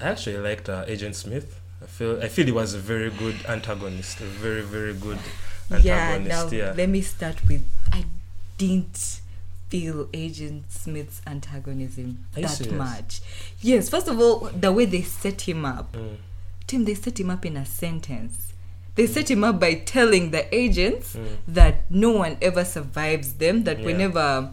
I 0.00 0.08
actually 0.08 0.38
liked 0.38 0.68
uh, 0.68 0.84
Agent 0.86 1.16
Smith. 1.16 1.60
I 1.82 1.86
feel 1.86 2.22
I 2.22 2.28
feel 2.28 2.46
he 2.46 2.52
was 2.52 2.74
a 2.74 2.78
very 2.78 3.10
good 3.10 3.36
antagonist, 3.48 4.20
a 4.20 4.24
very 4.24 4.62
very 4.62 4.94
good 4.94 5.18
antagonist. 5.70 5.84
Yeah. 5.84 6.18
Now 6.18 6.48
Yeah. 6.50 6.74
let 6.76 6.88
me 6.88 7.00
start 7.02 7.46
with. 7.48 7.62
I 7.92 8.04
didn't 8.58 9.20
feel 9.68 10.08
Agent 10.14 10.70
Smith's 10.70 11.20
antagonism 11.26 12.26
that 12.34 12.48
serious? 12.48 12.74
much. 12.76 13.20
Yes. 13.60 13.88
First 13.88 14.08
of 14.08 14.18
all, 14.20 14.50
the 14.54 14.70
way 14.72 14.84
they 14.84 15.02
set 15.02 15.42
him 15.42 15.64
up. 15.64 15.92
Mm. 15.92 16.16
Tim, 16.66 16.84
they 16.84 16.94
set 16.94 17.18
him 17.20 17.30
up 17.30 17.44
in 17.44 17.56
a 17.56 17.66
sentence. 17.66 18.53
They 18.96 19.06
set 19.06 19.30
him 19.30 19.42
up 19.44 19.58
by 19.60 19.74
telling 19.74 20.30
the 20.30 20.42
agents 20.54 21.14
Mm. 21.14 21.26
that 21.48 21.90
no 21.90 22.10
one 22.12 22.36
ever 22.40 22.64
survives 22.64 23.34
them. 23.34 23.64
That 23.64 23.80
Yeah. 23.80 23.86
whenever 23.86 24.50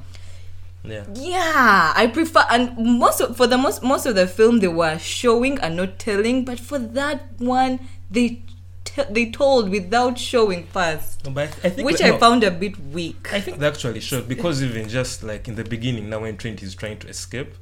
Yeah. 0.84 1.04
yeah, 1.14 1.94
I 1.96 2.08
prefer 2.08 2.44
and 2.50 2.76
most 2.78 3.22
of, 3.22 3.38
for 3.38 3.46
the 3.48 3.58
most 3.58 3.84
most 3.84 4.06
of 4.08 4.16
the 4.16 4.26
film 4.28 4.60
they 4.60 4.68
were 4.68 4.98
showing 4.98 5.60
and 5.60 5.76
not 5.76 6.00
telling, 6.00 6.44
but 6.44 6.60
for 6.60 6.80
that 6.80 7.20
one 7.38 7.80
they 8.10 8.42
they 9.10 9.28
told 9.32 9.70
without 9.70 10.18
showing 10.20 10.66
first, 10.74 11.26
No, 11.26 11.40
I 11.40 11.48
think 11.48 11.86
which 11.88 12.00
that- 12.00 12.16
I 12.16 12.18
found 12.18 12.44
a 12.44 12.52
bit 12.52 12.76
weak. 12.92 13.30
I 13.32 13.40
think 13.40 13.60
they 13.60 13.68
actually 13.68 14.02
showed 14.02 14.28
because 14.28 14.62
even 14.64 14.90
just 14.90 15.24
like 15.24 15.48
in 15.48 15.56
the 15.56 15.64
beginning, 15.64 16.10
now 16.10 16.20
when 16.22 16.36
Trinity 16.36 16.66
is 16.66 16.76
trying 16.76 16.98
to 17.00 17.08
escape, 17.08 17.54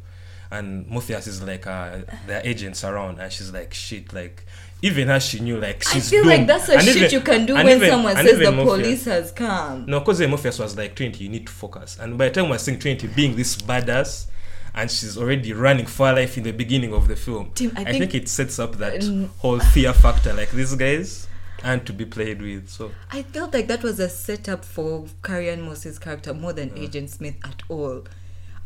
and 0.51 0.87
Morpheus 0.87 1.27
is 1.27 1.41
like, 1.43 1.67
uh, 1.67 1.99
there 2.27 2.39
are 2.41 2.47
agents 2.47 2.83
around, 2.83 3.19
and 3.19 3.31
she's 3.31 3.51
like, 3.53 3.73
shit, 3.73 4.13
like 4.13 4.45
even 4.81 5.09
as 5.09 5.23
she 5.25 5.39
knew, 5.41 5.59
like 5.59 5.83
she's 5.83 6.07
I 6.07 6.15
feel 6.17 6.25
like 6.25 6.47
that's 6.47 6.69
a 6.69 6.73
And 6.77 6.83
shit 6.83 6.95
even- 6.97 7.11
you 7.11 7.21
can 7.21 7.45
do 7.45 7.53
when 7.53 7.67
even- 7.67 7.89
someone 7.89 8.15
says 8.15 8.39
the 8.39 8.51
Morpheus- 8.51 8.77
police 8.77 9.05
has 9.05 9.31
come. 9.31 9.85
No, 9.87 9.99
because 9.99 10.21
Morpheus 10.21 10.57
was 10.59 10.77
like 10.77 10.95
Trinity, 10.95 11.25
you 11.25 11.29
need 11.29 11.47
to 11.47 11.51
focus. 11.51 11.97
And 11.99 12.17
by 12.17 12.29
the 12.29 12.35
time 12.41 12.49
we're 12.49 12.57
seeing 12.57 12.79
Trinity 12.79 13.07
being 13.07 13.35
this 13.35 13.57
badass, 13.57 14.27
and 14.73 14.89
she's 14.89 15.17
already 15.17 15.51
running 15.51 15.85
for 15.85 16.07
her 16.07 16.13
life 16.13 16.37
in 16.37 16.43
the 16.43 16.51
beginning 16.51 16.93
of 16.93 17.07
the 17.07 17.15
film, 17.15 17.51
Tim, 17.55 17.73
I 17.75 17.81
I, 17.81 17.83
think- 17.85 18.11
think, 18.11 18.15
it 18.15 18.29
sets 18.29 18.57
up 18.59 18.77
that 18.77 19.01
Mm. 19.01 19.29
whole 19.39 19.59
fear 19.59 19.93
factor. 19.93 20.31
Like 20.33 20.51
these 20.51 20.73
guys 20.75 21.27
and 21.61 21.85
to 21.85 21.91
be 21.91 22.05
played 22.05 22.41
with. 22.41 22.69
So 22.69 22.91
I 23.11 23.23
felt 23.23 23.53
like 23.53 23.67
that 23.67 23.83
was 23.83 23.99
a 23.99 24.07
setup 24.07 24.63
for 24.63 25.07
Carrie 25.23 25.49
Ann 25.49 25.63
Moss's 25.63 25.99
character 25.99 26.33
more 26.33 26.53
than 26.53 26.71
Agent 26.77 27.09
Smith 27.09 27.35
at 27.43 27.63
all. 27.67 28.05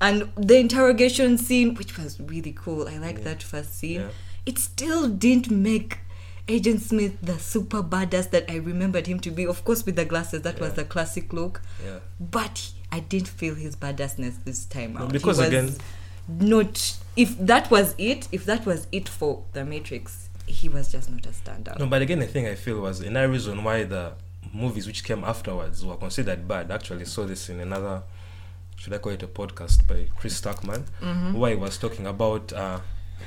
And 0.01 0.29
the 0.35 0.57
interrogation 0.57 1.37
scene, 1.37 1.75
which 1.75 1.97
was 1.97 2.19
really 2.19 2.51
cool, 2.53 2.87
I 2.87 2.97
like 2.97 3.23
that 3.23 3.41
first 3.41 3.77
scene. 3.77 4.01
Yeah. 4.01 4.07
It 4.45 4.59
still 4.59 5.07
didn't 5.07 5.49
make 5.49 5.99
Agent 6.49 6.81
Smith 6.81 7.17
the 7.21 7.39
super 7.39 7.81
badass 7.81 8.29
that 8.31 8.49
I 8.51 8.55
remembered 8.57 9.07
him 9.07 9.19
to 9.21 9.31
be. 9.31 9.45
Of 9.45 9.63
course, 9.63 9.85
with 9.85 9.95
the 9.95 10.03
glasses, 10.05 10.41
that 10.41 10.59
was 10.59 10.73
the 10.73 10.83
classic 10.83 11.31
look. 11.31 11.61
yeah. 11.85 11.99
But 12.19 12.69
I 12.91 12.99
didn't 12.99 13.29
feel 13.29 13.55
his 13.55 13.75
badassness 13.75 14.43
this 14.43 14.65
time 14.65 14.97
out. 14.97 15.11
because 15.13 15.37
he 15.37 15.43
was 15.43 15.47
again- 15.49 15.75
not. 16.27 16.97
If 17.15 17.37
that 17.39 17.69
was 17.71 17.95
it, 17.97 18.27
if 18.31 18.43
that 18.45 18.65
was 18.65 18.87
it 18.91 19.07
for 19.07 19.43
The 19.53 19.63
Matrix, 19.63 20.29
he 20.47 20.67
was 20.67 20.91
just 20.91 21.09
not 21.09 21.25
a 21.25 21.29
standout. 21.29 21.79
No, 21.79 21.85
but 21.85 22.01
again, 22.01 22.19
the 22.19 22.27
thing 22.27 22.47
I 22.47 22.55
feel 22.55 22.81
was 22.81 22.99
another 23.01 23.29
reason 23.29 23.63
why 23.63 23.83
the 23.83 24.13
movies 24.53 24.85
which 24.87 25.03
came 25.03 25.23
afterwards 25.23 25.85
were 25.85 25.95
considered 25.95 26.47
bad. 26.47 26.71
Actually 26.71 27.05
saw 27.05 27.23
this 27.25 27.49
in 27.49 27.59
another, 27.59 28.03
should 28.83 28.93
I 28.93 28.97
call 28.97 29.13
it 29.13 29.23
a 29.23 29.27
podcast 29.27 29.87
by 29.87 30.07
Chris 30.17 30.39
Stuckmann, 30.41 30.83
Mm-hmm. 31.01 31.33
where 31.39 31.51
he 31.51 31.55
was 31.55 31.77
talking 31.77 32.05
about. 32.05 32.51
Uh, 32.51 32.79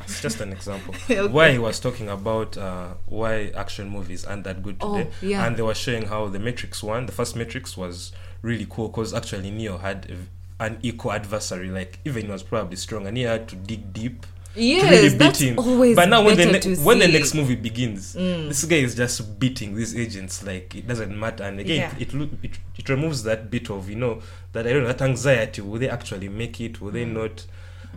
it's 0.05 0.21
just 0.21 0.41
an 0.43 0.53
example. 0.53 0.95
Okay. 1.05 1.27
Why 1.27 1.53
he 1.53 1.59
was 1.59 1.81
talking 1.81 2.11
about 2.11 2.59
uh, 2.59 2.89
why 3.07 3.51
action 3.57 3.89
movies 3.89 4.27
aren't 4.27 4.45
that 4.45 4.63
good 4.63 4.77
Oh, 4.83 4.99
today, 4.99 5.11
yeah. 5.23 5.47
and 5.47 5.57
they 5.57 5.63
were 5.63 5.75
showing 5.75 6.05
how 6.07 6.27
the 6.29 6.39
Matrix 6.39 6.83
one, 6.83 7.07
the 7.07 7.13
first 7.13 7.35
Matrix, 7.37 7.77
was 7.79 8.13
really 8.43 8.67
cool 8.69 8.89
because 8.89 9.15
actually 9.15 9.51
Neo 9.51 9.79
had 9.79 10.11
a, 10.11 10.65
an 10.65 10.79
equal 10.83 11.13
adversary. 11.13 11.71
Like 11.71 12.01
even 12.05 12.27
he 12.27 12.31
was 12.31 12.43
probably 12.43 12.77
strong, 12.77 13.07
and 13.07 13.17
he 13.17 13.23
had 13.23 13.49
to 13.49 13.57
dig 13.57 13.95
deep 13.95 14.27
Yes, 14.57 14.91
really 14.91 15.09
beat 15.11 15.19
that's 15.19 15.39
him. 15.41 15.59
always 15.59 15.95
but 15.97 16.09
now 16.09 16.25
when 16.25 16.37
the 16.37 16.47
ne- 16.47 16.77
when 16.83 16.99
the 16.99 17.09
next 17.09 17.35
movie 17.35 17.57
begins, 17.57 18.15
Mm. 18.17 18.49
this 18.49 18.65
guy 18.65 18.77
is 18.77 18.95
just 18.95 19.39
beating 19.39 19.75
these 19.75 19.95
agents 19.95 20.43
like 20.43 20.75
it 20.75 20.89
doesn't 20.89 21.19
matter. 21.19 21.45
And 21.45 21.61
again, 21.61 21.93
Yeah. 21.99 22.03
it, 22.03 22.15
it 22.43 22.59
it 22.79 22.89
removes 22.89 23.23
that 23.25 23.51
bit 23.51 23.71
of 23.71 23.89
you 23.91 23.97
know 23.97 24.23
that 24.53 24.67
I 24.67 24.73
don't 24.73 24.83
know 24.83 24.89
that 24.93 25.03
anxiety. 25.03 25.61
Will 25.61 25.79
they 25.79 25.89
actually 25.91 26.29
make 26.29 26.61
it? 26.61 26.81
Will 26.81 26.91
they 26.93 27.05
Mm. 27.05 27.13
not? 27.13 27.45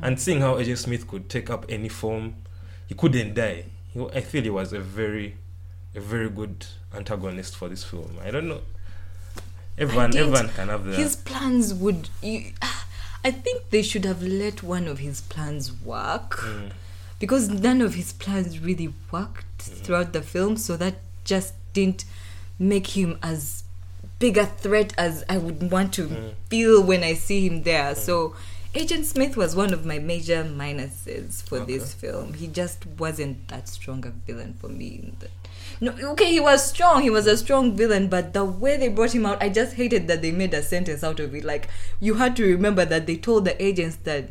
And 0.01 0.19
seeing 0.19 0.41
how 0.41 0.57
Agent 0.59 0.79
Smith 0.79 1.07
could 1.07 1.29
take 1.29 1.49
up 1.49 1.65
any 1.69 1.89
form, 1.89 2.35
he 2.87 2.93
couldn't 2.95 3.33
die. 3.35 3.65
He, 3.93 4.05
I 4.13 4.21
feel 4.21 4.43
he 4.43 4.49
was 4.49 4.71
a 4.73 4.79
very, 4.79 5.35
a 5.95 5.99
very 5.99 6.29
good 6.29 6.65
antagonist 6.95 7.55
for 7.55 7.67
this 7.69 7.83
film. 7.83 8.17
I 8.23 8.31
don't 8.31 8.47
know. 8.47 8.61
Everyone, 9.77 10.15
everyone 10.15 10.49
can 10.49 10.67
have 10.67 10.83
their. 10.85 10.95
his 10.95 11.15
plans 11.15 11.73
would 11.73 12.09
you, 12.21 12.51
i 13.23 13.31
think 13.31 13.69
they 13.69 13.81
should 13.81 14.05
have 14.05 14.21
let 14.23 14.63
one 14.63 14.87
of 14.87 14.99
his 14.99 15.21
plans 15.21 15.71
work 15.83 16.37
Mm, 16.39 16.71
because 17.19 17.49
none 17.49 17.81
of 17.81 17.95
his 17.95 18.13
plans 18.13 18.59
really 18.59 18.93
worked 19.11 19.61
throughout 19.61 20.13
the 20.13 20.21
film 20.21 20.55
so 20.57 20.77
that 20.77 20.95
just 21.25 21.53
didn't 21.73 22.05
make 22.57 22.87
him 22.97 23.17
as 23.21 23.63
big 24.19 24.37
a 24.37 24.45
threat 24.45 24.93
as 24.97 25.23
i 25.29 25.37
would 25.37 25.71
want 25.71 25.93
to 25.93 26.07
Mm. 26.07 26.33
feel 26.49 26.81
when 26.83 27.03
i 27.03 27.13
see 27.13 27.47
him 27.47 27.63
there. 27.63 27.93
So 27.95 28.35
agent 28.75 29.05
smith 29.05 29.35
was 29.35 29.55
one 29.55 29.73
of 29.73 29.85
my 29.85 29.99
major 29.99 30.43
minuses 30.43 31.41
for 31.43 31.59
this 31.59 31.93
film. 31.93 32.33
He 32.33 32.47
just 32.47 32.85
wasn't 32.97 33.47
that 33.47 33.67
strong 33.67 34.05
a 34.05 34.11
villain 34.11 34.55
for 34.59 34.69
me 34.69 34.87
in 35.03 35.15
the, 35.19 35.27
no, 35.81 35.91
okay, 36.11 36.31
he 36.31 36.39
was 36.39 36.65
strong. 36.67 37.01
He 37.01 37.09
was 37.09 37.27
a 37.27 37.37
strong 37.37 37.75
villain, 37.75 38.07
but 38.09 38.33
the 38.33 38.43
way 38.45 38.77
they 38.77 38.87
brought 38.89 39.13
him 39.15 39.25
out, 39.25 39.41
I 39.41 39.49
just 39.49 39.73
hated 39.75 40.07
that 40.07 40.21
they 40.21 40.31
made 40.31 40.53
a 40.53 40.61
sentence 40.63 41.03
out 41.03 41.19
of 41.19 41.33
it. 41.35 41.43
Like 41.43 41.67
you 41.99 42.15
had 42.15 42.35
to 42.37 42.43
remember 42.45 42.85
that 42.85 43.05
they 43.07 43.15
told 43.17 43.45
the 43.45 43.61
agents 43.63 43.97
that, 44.03 44.29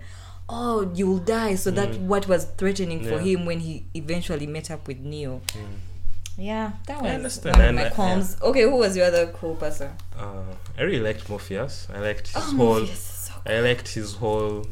oh, 0.49 0.91
you'll 0.95 1.19
die. 1.19 1.55
So 1.57 1.71
that 1.73 1.97
what 2.01 2.29
was 2.29 2.45
threatening 2.57 3.03
for 3.05 3.19
Mm. 3.19 3.27
Him 3.27 3.47
when 3.47 3.61
he 3.61 3.85
eventually 3.95 4.47
met 4.47 4.71
up 4.71 4.87
with 4.89 4.99
Neo. 5.01 5.41
mm. 5.49 5.61
Yeah, 6.41 6.71
that 6.87 6.99
I 6.99 7.03
was 7.03 7.13
understand, 7.15 7.57
one 7.57 7.69
of 7.71 7.75
my 7.75 7.87
I- 7.87 7.91
qualms. 7.91 8.37
Okay, 8.41 8.63
who 8.63 8.77
was 8.77 8.97
your 8.97 9.07
other 9.07 9.27
cool 9.27 9.57
person? 9.57 9.91
Uh, 10.17 10.43
I 10.79 10.83
really 10.83 11.01
liked 11.01 11.29
Morpheus. 11.29 11.89
I 11.93 11.99
liked 11.99 12.29
his 12.29 12.37
Oh, 12.37 12.41
whole. 12.41 12.57
Morpheus 12.79 12.91
is 12.91 12.99
so 13.01 13.33
I 13.45 13.59
liked 13.61 13.89
his 13.89 14.15
whole. 14.15 14.65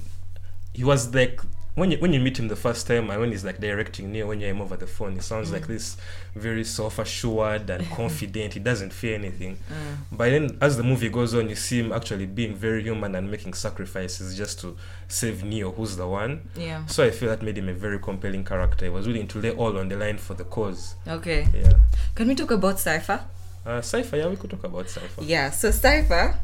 He 0.72 0.84
was 0.84 1.12
like 1.12 1.40
when 1.76 1.90
you 1.92 1.98
when 1.98 2.12
you 2.12 2.18
meet 2.20 2.38
him 2.38 2.48
the 2.48 2.56
first 2.56 2.86
time 2.86 3.08
and 3.10 3.20
when 3.20 3.30
he's 3.30 3.44
like 3.44 3.60
directing 3.60 4.10
Neo 4.10 4.26
when 4.26 4.40
you're 4.40 4.50
him 4.50 4.60
over 4.60 4.76
the 4.76 4.86
phone, 4.86 5.14
he 5.14 5.20
sounds 5.20 5.50
Mm. 5.50 5.52
like 5.52 5.66
this 5.68 5.96
very 6.34 6.64
self-assured 6.64 7.68
and 7.70 7.88
confident. 8.00 8.54
He 8.54 8.60
doesn't 8.60 8.92
fear 8.92 9.14
anything. 9.14 9.56
Mm. 9.56 9.96
But 10.12 10.30
then 10.30 10.58
as 10.60 10.76
the 10.76 10.82
movie 10.82 11.08
goes 11.10 11.34
on, 11.34 11.48
you 11.48 11.54
see 11.54 11.78
him 11.80 11.92
actually 11.92 12.26
being 12.26 12.54
very 12.54 12.82
human 12.82 13.14
and 13.14 13.30
making 13.30 13.54
sacrifices 13.54 14.36
just 14.36 14.60
to 14.60 14.76
save 15.08 15.44
Neo, 15.44 15.70
who's 15.70 15.96
the 15.96 16.06
one. 16.08 16.48
Yeah. 16.56 16.84
So 16.86 17.04
I 17.04 17.10
feel 17.10 17.28
that 17.28 17.42
made 17.42 17.58
him 17.58 17.68
a 17.68 17.74
very 17.74 17.98
compelling 17.98 18.44
character. 18.44 18.86
He 18.86 18.90
was 18.90 19.06
willing 19.06 19.28
to 19.28 19.38
lay 19.40 19.50
all 19.52 19.78
on 19.78 19.88
the 19.88 19.96
line 19.96 20.18
for 20.18 20.34
the 20.34 20.44
cause. 20.44 20.94
Okay. 21.06 21.46
Yeah. 21.54 21.74
Can 22.14 22.28
we 22.28 22.34
talk 22.34 22.50
about 22.50 22.80
Cypher? 22.80 23.20
Uh, 23.66 23.82
Cypher, 23.82 24.16
yeah, 24.16 24.28
we 24.28 24.36
could 24.36 24.50
talk 24.50 24.64
about 24.64 24.88
Cypher. 24.88 25.22
Yeah, 25.22 25.50
so 25.50 25.70
Cypher, 25.70 26.38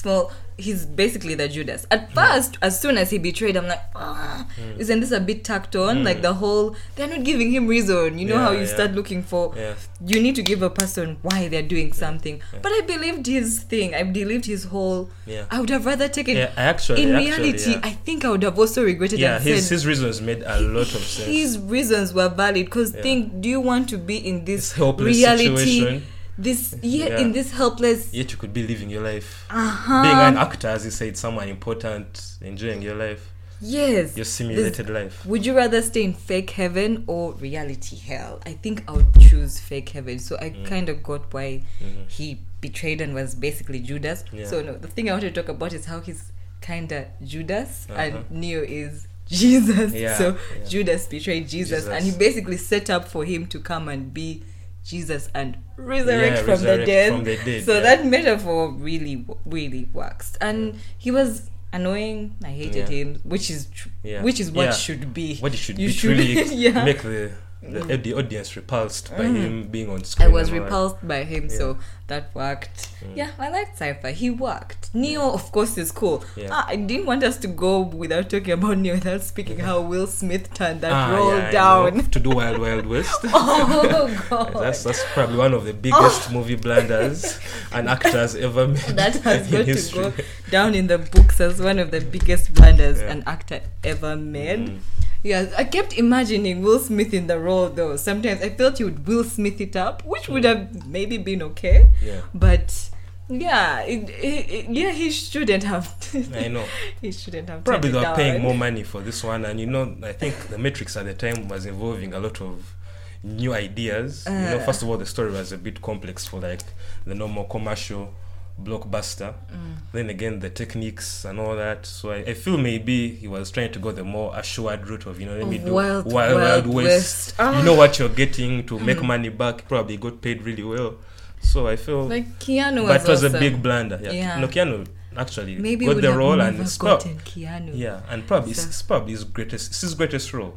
small, 0.00 0.32
he's 0.56 0.84
basically 0.86 1.34
the 1.34 1.48
Judas. 1.48 1.86
At 1.90 2.12
first, 2.12 2.58
as 2.62 2.80
soon 2.80 2.96
as 2.98 3.10
he 3.10 3.18
betrayed, 3.18 3.56
I'm 3.56 3.66
like, 3.66 3.82
ah, 3.94 4.46
isn't 4.78 5.00
this 5.00 5.10
a 5.12 5.20
bit 5.20 5.44
tacked 5.44 5.76
on? 5.76 6.04
Like 6.04 6.22
the 6.22 6.34
whole, 6.34 6.76
they're 6.96 7.08
not 7.08 7.24
giving 7.24 7.50
him 7.52 7.66
reason. 7.66 8.18
You 8.18 8.26
know 8.28 8.38
how 8.38 8.52
you 8.52 8.60
yeah. 8.60 8.66
start 8.74 8.92
looking 8.92 9.22
for, 9.22 9.54
Yeah. 9.56 9.74
you 10.04 10.20
need 10.20 10.36
to 10.36 10.42
give 10.42 10.62
a 10.62 10.70
person 10.70 11.18
why 11.22 11.48
they're 11.48 11.62
doing 11.62 11.92
something. 11.92 12.40
But 12.62 12.72
I 12.72 12.80
believed 12.82 13.26
his 13.26 13.60
thing. 13.60 13.94
I 13.94 14.02
believed 14.02 14.46
his 14.46 14.64
whole. 14.64 15.10
Yeah. 15.26 15.44
I 15.50 15.60
would 15.60 15.70
have 15.70 15.86
rather 15.86 16.08
taken. 16.08 16.36
Yeah, 16.36 16.52
I 16.56 16.62
actually, 16.62 17.02
in 17.02 17.14
reality, 17.14 17.72
yeah. 17.72 17.80
I 17.82 17.90
think 17.90 18.24
I 18.24 18.30
would 18.30 18.42
have 18.42 18.58
also 18.58 18.84
regretted 18.84 19.18
yeah, 19.18 19.38
his 19.38 19.66
said, 19.66 19.74
his 19.74 19.86
reasons 19.86 20.20
made 20.20 20.42
a 20.44 20.60
lot 20.60 20.92
of 20.94 21.02
sense. 21.02 21.28
his 21.28 21.58
reasons 21.58 22.12
were 22.14 22.28
valid 22.28 22.66
because 22.66 22.94
Yeah. 22.94 23.02
think 23.02 23.40
do 23.40 23.48
you 23.48 23.60
want 23.60 23.88
to 23.90 23.98
be 23.98 24.16
in 24.16 24.44
this 24.44 24.76
reality 24.78 25.56
situation. 25.56 26.06
This 26.42 26.74
yeah, 26.82 27.06
Yeah. 27.08 27.18
in 27.20 27.32
this 27.32 27.50
helpless 27.52 28.12
Yet 28.12 28.32
you 28.32 28.38
could 28.38 28.52
be 28.52 28.66
living 28.66 28.90
your 28.90 29.02
life. 29.02 29.46
uh-huh 29.50 30.02
Being 30.02 30.18
an 30.30 30.36
actor, 30.36 30.68
as 30.68 30.84
you 30.84 30.90
said, 30.90 31.16
someone 31.16 31.48
important, 31.48 32.36
enjoying 32.40 32.82
your 32.82 32.94
life, 32.96 33.22
yes 33.60 34.16
your 34.16 34.24
simulated 34.24 34.88
life. 34.88 35.24
would 35.26 35.44
you 35.44 35.54
rather 35.54 35.82
stay 35.82 36.02
in 36.02 36.14
fake 36.14 36.50
heaven 36.50 37.04
or 37.06 37.32
reality 37.34 37.94
hell 37.96 38.40
i 38.46 38.52
think 38.64 38.82
i 38.88 38.92
would 38.92 39.12
choose 39.28 39.60
fake 39.60 39.90
heaven 39.90 40.18
so 40.18 40.34
i 40.40 40.48
Mm. 40.50 40.64
kind 40.72 40.88
of 40.88 41.02
got 41.02 41.22
why 41.34 41.62
Mhm. 41.82 42.08
he 42.08 42.38
betrayed 42.62 43.02
and 43.02 43.12
was 43.14 43.34
basically 43.34 43.78
judas 43.80 44.24
Yeah. 44.32 44.46
so 44.46 44.62
no 44.62 44.72
the 44.78 44.88
thing 44.88 45.10
i 45.10 45.12
want 45.12 45.24
to 45.24 45.30
talk 45.30 45.50
about 45.50 45.74
is 45.74 45.84
how 45.84 46.00
he's 46.00 46.22
kind 46.62 46.90
of 46.90 47.04
judas 47.22 47.86
Uh-huh. 47.90 48.00
and 48.02 48.14
neo 48.30 48.62
is 48.62 49.06
jesus 49.40 49.92
Yeah, 49.92 50.16
so 50.16 50.36
judas 50.66 51.06
betrayed 51.06 51.46
jesus, 51.46 51.80
Jesus. 51.84 51.88
and 51.94 52.02
he 52.06 52.12
basically 52.26 52.56
set 52.56 52.88
up 52.88 53.04
for 53.08 53.26
him 53.26 53.46
to 53.48 53.58
come 53.60 53.88
and 53.92 54.14
be 54.14 54.42
jesus 54.90 55.22
and 55.34 55.56
resurrect 55.76 56.36
Yeah, 56.38 56.42
from 56.48 56.60
the 56.70 56.76
dead 56.92 57.12
from 57.12 57.24
the 57.24 57.36
dead, 57.48 57.64
so 57.66 57.72
yeah. 57.74 57.80
that 57.86 57.98
metaphor 58.16 58.60
really 58.88 59.16
really 59.56 59.84
works 60.00 60.28
and 60.40 60.58
he 60.98 61.10
was 61.18 61.30
annoying 61.72 62.18
i 62.44 62.52
hated 62.62 62.88
Yeah. 62.88 62.96
him 62.96 63.08
which 63.32 63.46
is 63.54 63.60
tr- 63.76 63.88
Yeah. 64.02 64.22
which 64.26 64.40
is 64.44 64.48
what 64.50 64.66
Yeah. 64.66 64.72
should 64.84 65.04
be 65.20 65.28
What 65.44 65.52
it 65.54 65.58
should 65.64 65.78
You 65.78 65.88
be 65.88 65.92
should- 65.98 66.10
really 66.18 66.54
yeah. 66.66 66.84
make 66.84 67.02
the, 67.02 67.30
the 67.62 67.96
the 67.98 68.14
audience 68.14 68.56
repulsed 68.56 69.10
by 69.16 69.24
him 69.24 69.68
being 69.68 69.90
on 69.90 70.02
screen. 70.04 70.28
I 70.28 70.32
was 70.32 70.50
repulsed 70.50 71.06
by 71.06 71.24
him, 71.24 71.48
so 71.50 71.76
that 72.06 72.34
worked. 72.34 72.88
Yeah, 73.14 73.30
I 73.38 73.50
liked 73.50 73.76
Cypher. 73.78 74.10
He 74.10 74.30
worked. 74.30 74.88
Neo, 74.94 75.30
of 75.32 75.52
course, 75.52 75.76
is 75.78 75.92
cool. 75.92 76.24
Yeah. 76.36 76.48
Ah, 76.50 76.64
I 76.68 76.76
didn't 76.76 77.06
want 77.06 77.22
us 77.22 77.36
to 77.38 77.48
go 77.48 77.80
without 77.80 78.30
talking 78.30 78.52
about 78.52 78.78
Neo 78.78 78.94
without 78.94 79.22
speaking 79.22 79.58
how 79.60 79.80
Will 79.82 80.06
Smith 80.06 80.52
turned 80.54 80.80
that 80.80 80.92
Ah, 80.92 81.14
role 81.14 81.36
yeah, 81.36 81.50
down. 81.50 82.10
to 82.10 82.18
do 82.18 82.30
Wild 82.30 82.58
Wild 82.58 82.86
West. 82.86 83.20
oh 83.24 84.24
god, 84.30 84.52
That's 84.64 84.82
that's 84.82 85.04
probably 85.12 85.36
one 85.36 85.52
of 85.54 85.64
the 85.64 85.74
biggest 85.74 86.32
movie 86.32 86.56
blunders 86.56 87.38
an 87.72 87.88
actor 87.88 88.10
has 88.24 88.34
ever 88.36 88.66
made. 88.74 88.96
that 88.96 89.16
has 89.16 89.50
got 89.50 89.66
to 89.66 89.92
go 89.94 90.12
down 90.50 90.74
in 90.74 90.86
the 90.86 90.98
books 90.98 91.40
as 91.40 91.60
one 91.60 91.78
of 91.78 91.90
the 91.90 92.00
biggest 92.00 92.54
blunders 92.54 93.00
Yeah. 93.00 93.12
an 93.12 93.22
actor 93.26 93.60
ever 93.84 94.16
made. 94.16 94.60
Mm. 94.60 94.78
Yeah, 95.22 95.50
I 95.58 95.64
kept 95.64 95.92
imagining 95.98 96.62
Will 96.62 96.78
Smith 96.78 97.12
in 97.12 97.26
the 97.26 97.38
role 97.38 97.68
though. 97.68 97.96
Sometimes 97.96 98.40
I 98.42 98.50
felt 98.50 98.78
he 98.78 98.84
would 98.84 99.06
Will 99.06 99.24
Smith 99.24 99.60
it 99.60 99.76
up, 99.76 100.02
which 100.04 100.28
would 100.28 100.44
have 100.44 100.86
maybe 100.86 101.18
been 101.18 101.42
okay. 101.42 101.90
Yeah. 102.02 102.22
But 102.34 102.88
yeah, 103.28 103.80
it, 103.82 104.08
it, 104.10 104.50
it- 104.50 104.70
yeah, 104.70 104.90
he 104.92 105.10
shouldn't 105.10 105.62
have. 105.64 105.94
I 106.34 106.48
know. 106.48 106.64
he 107.00 107.12
shouldn't 107.12 107.48
have. 107.48 107.64
Probably 107.64 107.90
they 107.90 107.98
were 107.98 108.14
paying 108.16 108.40
more 108.42 108.54
money 108.54 108.82
for 108.82 109.00
this 109.02 109.22
one, 109.22 109.44
and 109.44 109.60
you 109.60 109.66
know, 109.66 109.94
I 110.02 110.12
think 110.12 110.34
the 110.48 110.58
Matrix 110.58 110.96
at 110.96 111.04
the 111.04 111.14
time 111.14 111.48
was 111.48 111.66
involving 111.66 112.14
a 112.14 112.18
lot 112.18 112.40
of 112.40 112.74
new 113.22 113.52
ideas. 113.52 114.24
you 114.26 114.32
know, 114.32 114.56
Uh. 114.58 114.64
first 114.64 114.82
of 114.82 114.88
all, 114.88 114.96
the 114.96 115.06
story 115.06 115.30
was 115.32 115.52
a 115.52 115.58
bit 115.58 115.82
complex 115.82 116.26
for 116.26 116.40
like 116.40 116.62
the 117.04 117.14
normal 117.14 117.44
commercial 117.44 118.14
blockbuster. 118.64 119.34
Mm. 119.52 119.76
Then 119.92 120.10
again, 120.10 120.38
the 120.40 120.50
techniques 120.50 121.24
and 121.24 121.40
all 121.40 121.56
that. 121.56 121.86
So 121.86 122.10
I, 122.12 122.16
I 122.18 122.34
feel 122.34 122.56
maybe 122.56 123.08
he 123.14 123.26
was 123.28 123.50
trying 123.50 123.72
to 123.72 123.78
go 123.78 123.92
the 123.92 124.04
more 124.04 124.32
assured 124.36 124.86
route 124.88 125.06
of 125.06 125.20
you 125.20 125.26
know, 125.26 125.36
let 125.36 125.48
me 125.48 125.58
do 125.58 125.72
Wild- 125.72 126.04
Wild, 126.06 126.34
Wild 126.40 126.66
Wild 126.66 126.66
West. 126.74 126.86
West. 126.86 127.34
Ah. 127.38 127.58
You 127.58 127.64
know 127.64 127.74
what 127.74 127.98
you're 127.98 128.08
getting 128.08 128.66
to 128.66 128.78
make 128.78 128.98
Mm. 128.98 129.06
money 129.06 129.28
back. 129.30 129.66
Probably 129.68 129.96
got 129.96 130.20
paid 130.22 130.42
really 130.42 130.62
well. 130.64 130.96
So 131.42 131.66
I 131.66 131.76
feel, 131.76 132.04
Like 132.06 132.38
Keanu 132.38 132.86
but 132.86 133.00
was 133.00 133.08
was 133.08 133.24
awesome. 133.24 133.36
a 133.36 133.40
big 133.40 133.62
blunder. 133.62 133.98
Yeah, 134.02 134.12
Yeah. 134.12 134.40
no, 134.40 134.46
Keanu 134.48 134.86
actually 135.16 135.56
Maybe 135.56 135.86
got 135.86 136.00
the 136.00 136.12
role 136.12 136.40
and 136.40 136.60
it's 136.60 136.76
prob- 136.78 137.00
Keanu. 137.02 137.70
yeah, 137.74 138.00
and 138.10 138.26
probably 138.26 138.50
it's, 138.52 138.60
So- 138.62 138.68
it's 138.68 138.82
probably 138.82 139.12
his 139.12 139.24
greatest. 139.24 139.70
It's 139.70 139.80
his 139.80 139.94
greatest 139.94 140.32
role. 140.34 140.54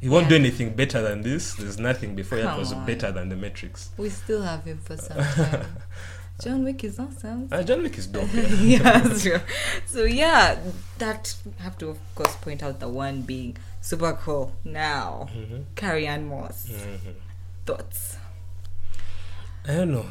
He 0.00 0.08
won't 0.10 0.28
do 0.28 0.34
anything 0.34 0.74
better 0.74 1.00
than 1.00 1.22
this. 1.22 1.54
There's 1.54 1.78
nothing 1.78 2.14
before 2.14 2.36
that 2.38 2.48
Come 2.48 2.58
was 2.58 2.72
on. 2.74 2.84
better 2.84 3.10
than 3.12 3.28
the 3.30 3.36
Matrix. 3.36 3.88
We 3.96 4.10
still 4.10 4.42
have 4.42 4.64
him 4.64 4.78
for 4.84 4.96
some 4.98 5.16
time. 5.36 5.66
John 6.42 6.64
Wick 6.64 6.82
is 6.84 6.98
awesome. 6.98 7.48
Uh, 7.50 7.62
John 7.62 7.82
Wick 7.82 7.96
is 7.96 8.06
dope. 8.08 8.28
Yeah. 8.34 8.58
yeah, 8.60 9.14
sure. 9.18 9.42
So 9.86 10.04
yeah, 10.04 10.58
that 10.98 11.34
have 11.58 11.78
to 11.78 11.88
of 11.90 11.98
course 12.14 12.34
point 12.36 12.62
out 12.62 12.80
the 12.80 12.88
one 12.88 13.22
being 13.22 13.56
super 13.80 14.12
cool. 14.14 14.52
Now, 14.64 15.28
hmm 15.32 15.62
Carrie 15.76 16.06
Ann 16.06 16.28
Moss. 16.28 16.66
hmm 16.68 17.10
Thoughts? 17.66 18.16
I 19.66 19.72
don't 19.74 19.92
know. 19.92 20.06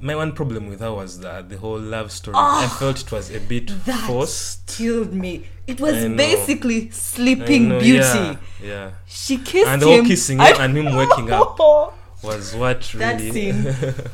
My 0.00 0.16
one 0.16 0.32
problem 0.32 0.68
with 0.68 0.80
her 0.80 0.92
was 0.92 1.20
that 1.20 1.48
the 1.48 1.56
whole 1.58 1.78
love 1.78 2.10
story. 2.10 2.34
Oh, 2.36 2.64
I 2.64 2.66
felt 2.66 3.00
it 3.00 3.12
was 3.12 3.30
a 3.30 3.38
bit 3.40 3.68
that 3.84 4.06
forced. 4.06 4.66
Killed 4.66 5.12
me. 5.14 5.46
It 5.66 5.80
was 5.80 5.94
basically 6.16 6.90
Sleeping 6.90 7.68
Beauty. 7.78 7.92
Yeah, 7.98 8.36
yeah. 8.62 8.90
She 9.06 9.36
kissed 9.38 9.68
And 9.68 9.80
him. 9.82 9.88
the 9.88 9.94
whole 9.96 10.04
kissing 10.04 10.40
and 10.40 10.76
him 10.76 10.96
waking 10.96 11.30
up 11.30 11.58
was 12.22 12.54
what 12.56 12.92
really. 12.94 13.04
That 13.04 13.20
scene. 13.20 14.10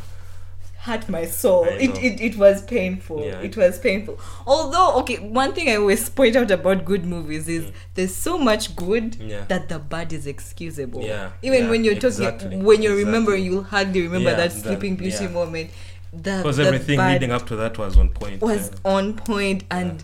Hurt 0.84 1.08
my 1.10 1.26
soul. 1.26 1.64
It, 1.64 1.90
it 2.02 2.20
it 2.22 2.36
was 2.36 2.62
painful. 2.62 3.22
Yeah. 3.24 3.40
It 3.48 3.54
was 3.56 3.78
painful. 3.78 4.18
Although, 4.46 4.94
okay, 5.00 5.18
one 5.18 5.52
thing 5.52 5.68
I 5.68 5.76
always 5.76 6.08
point 6.08 6.36
out 6.36 6.50
about 6.50 6.84
good 6.86 7.04
movies 7.04 7.48
is 7.48 7.64
Mm. 7.64 7.72
there's 7.94 8.14
so 8.14 8.38
much 8.38 8.74
good 8.76 9.16
Yeah. 9.16 9.44
that 9.48 9.68
the 9.68 9.78
bad 9.78 10.12
is 10.14 10.26
excusable. 10.26 11.02
Yeah, 11.02 11.32
Even 11.42 11.64
yeah, 11.64 11.70
when 11.70 11.84
you're 11.84 11.94
exactly, 11.94 12.26
talking, 12.48 12.64
when 12.64 12.80
you're 12.82 12.92
exactly. 12.94 13.04
remembering, 13.12 13.44
you'll 13.44 13.62
hardly 13.64 14.02
remember 14.02 14.30
Yeah, 14.30 14.36
that 14.36 14.50
that- 14.52 14.62
Sleeping 14.62 14.96
Beauty 14.96 15.24
yeah. 15.24 15.30
moment. 15.30 15.70
The, 16.12 16.38
Because 16.42 16.58
everything 16.58 16.96
bad 16.96 17.12
leading 17.12 17.30
up 17.30 17.46
to 17.48 17.56
that 17.56 17.76
was 17.78 17.96
on 17.98 18.08
point. 18.08 18.40
was 18.40 18.70
yeah. 18.72 18.90
on 18.96 19.14
point 19.14 19.64
and 19.70 20.02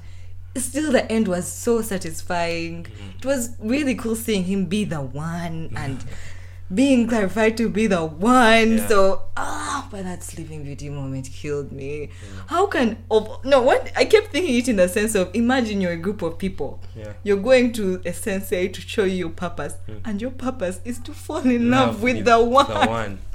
still 0.56 0.92
the 0.92 1.10
end 1.10 1.26
was 1.26 1.48
so 1.50 1.80
satisfying. 1.82 2.84
Mm-hmm. 2.84 3.18
It 3.18 3.24
was 3.24 3.50
really 3.58 3.94
cool 3.94 4.14
seeing 4.14 4.44
him 4.44 4.66
be 4.66 4.84
the 4.84 5.00
one 5.00 5.70
and 5.74 6.04
being 6.74 7.06
clarified 7.06 7.56
to 7.58 7.68
be 7.68 7.86
the 7.86 8.04
one. 8.04 8.78
Yeah. 8.78 8.88
So 8.88 9.22
ah, 9.36 9.86
but 9.90 10.04
that 10.04 10.22
Sleeping 10.22 10.64
Beauty 10.64 10.88
moment 10.90 11.28
killed 11.32 11.70
me. 11.72 12.10
How 12.48 12.66
can 12.66 13.04
of 13.10 13.44
no 13.44 13.62
what 13.62 13.90
I 13.96 14.04
kept 14.04 14.32
thinking 14.32 14.56
it 14.56 14.68
in 14.68 14.76
the 14.76 14.88
sense 14.88 15.14
of 15.14 15.30
imagine 15.34 15.80
you're 15.80 15.92
a 15.92 15.96
group 15.96 16.22
of 16.22 16.38
people. 16.38 16.82
Yeah. 16.96 17.12
You're 17.22 17.36
going 17.38 17.72
to 17.74 18.00
a 18.04 18.12
sensei 18.12 18.68
to 18.68 18.80
show 18.80 19.04
you 19.04 19.16
your 19.16 19.30
purpose, 19.30 19.74
Mm. 19.88 20.00
and 20.04 20.20
your 20.22 20.30
purpose 20.32 20.80
is 20.84 20.98
to 21.00 21.12
fall 21.12 21.38
in 21.46 21.70
love, 21.70 22.02
with, 22.02 22.24
the 22.24 22.40
one. 22.42 22.66
The 22.68 22.86
one. 22.86 23.18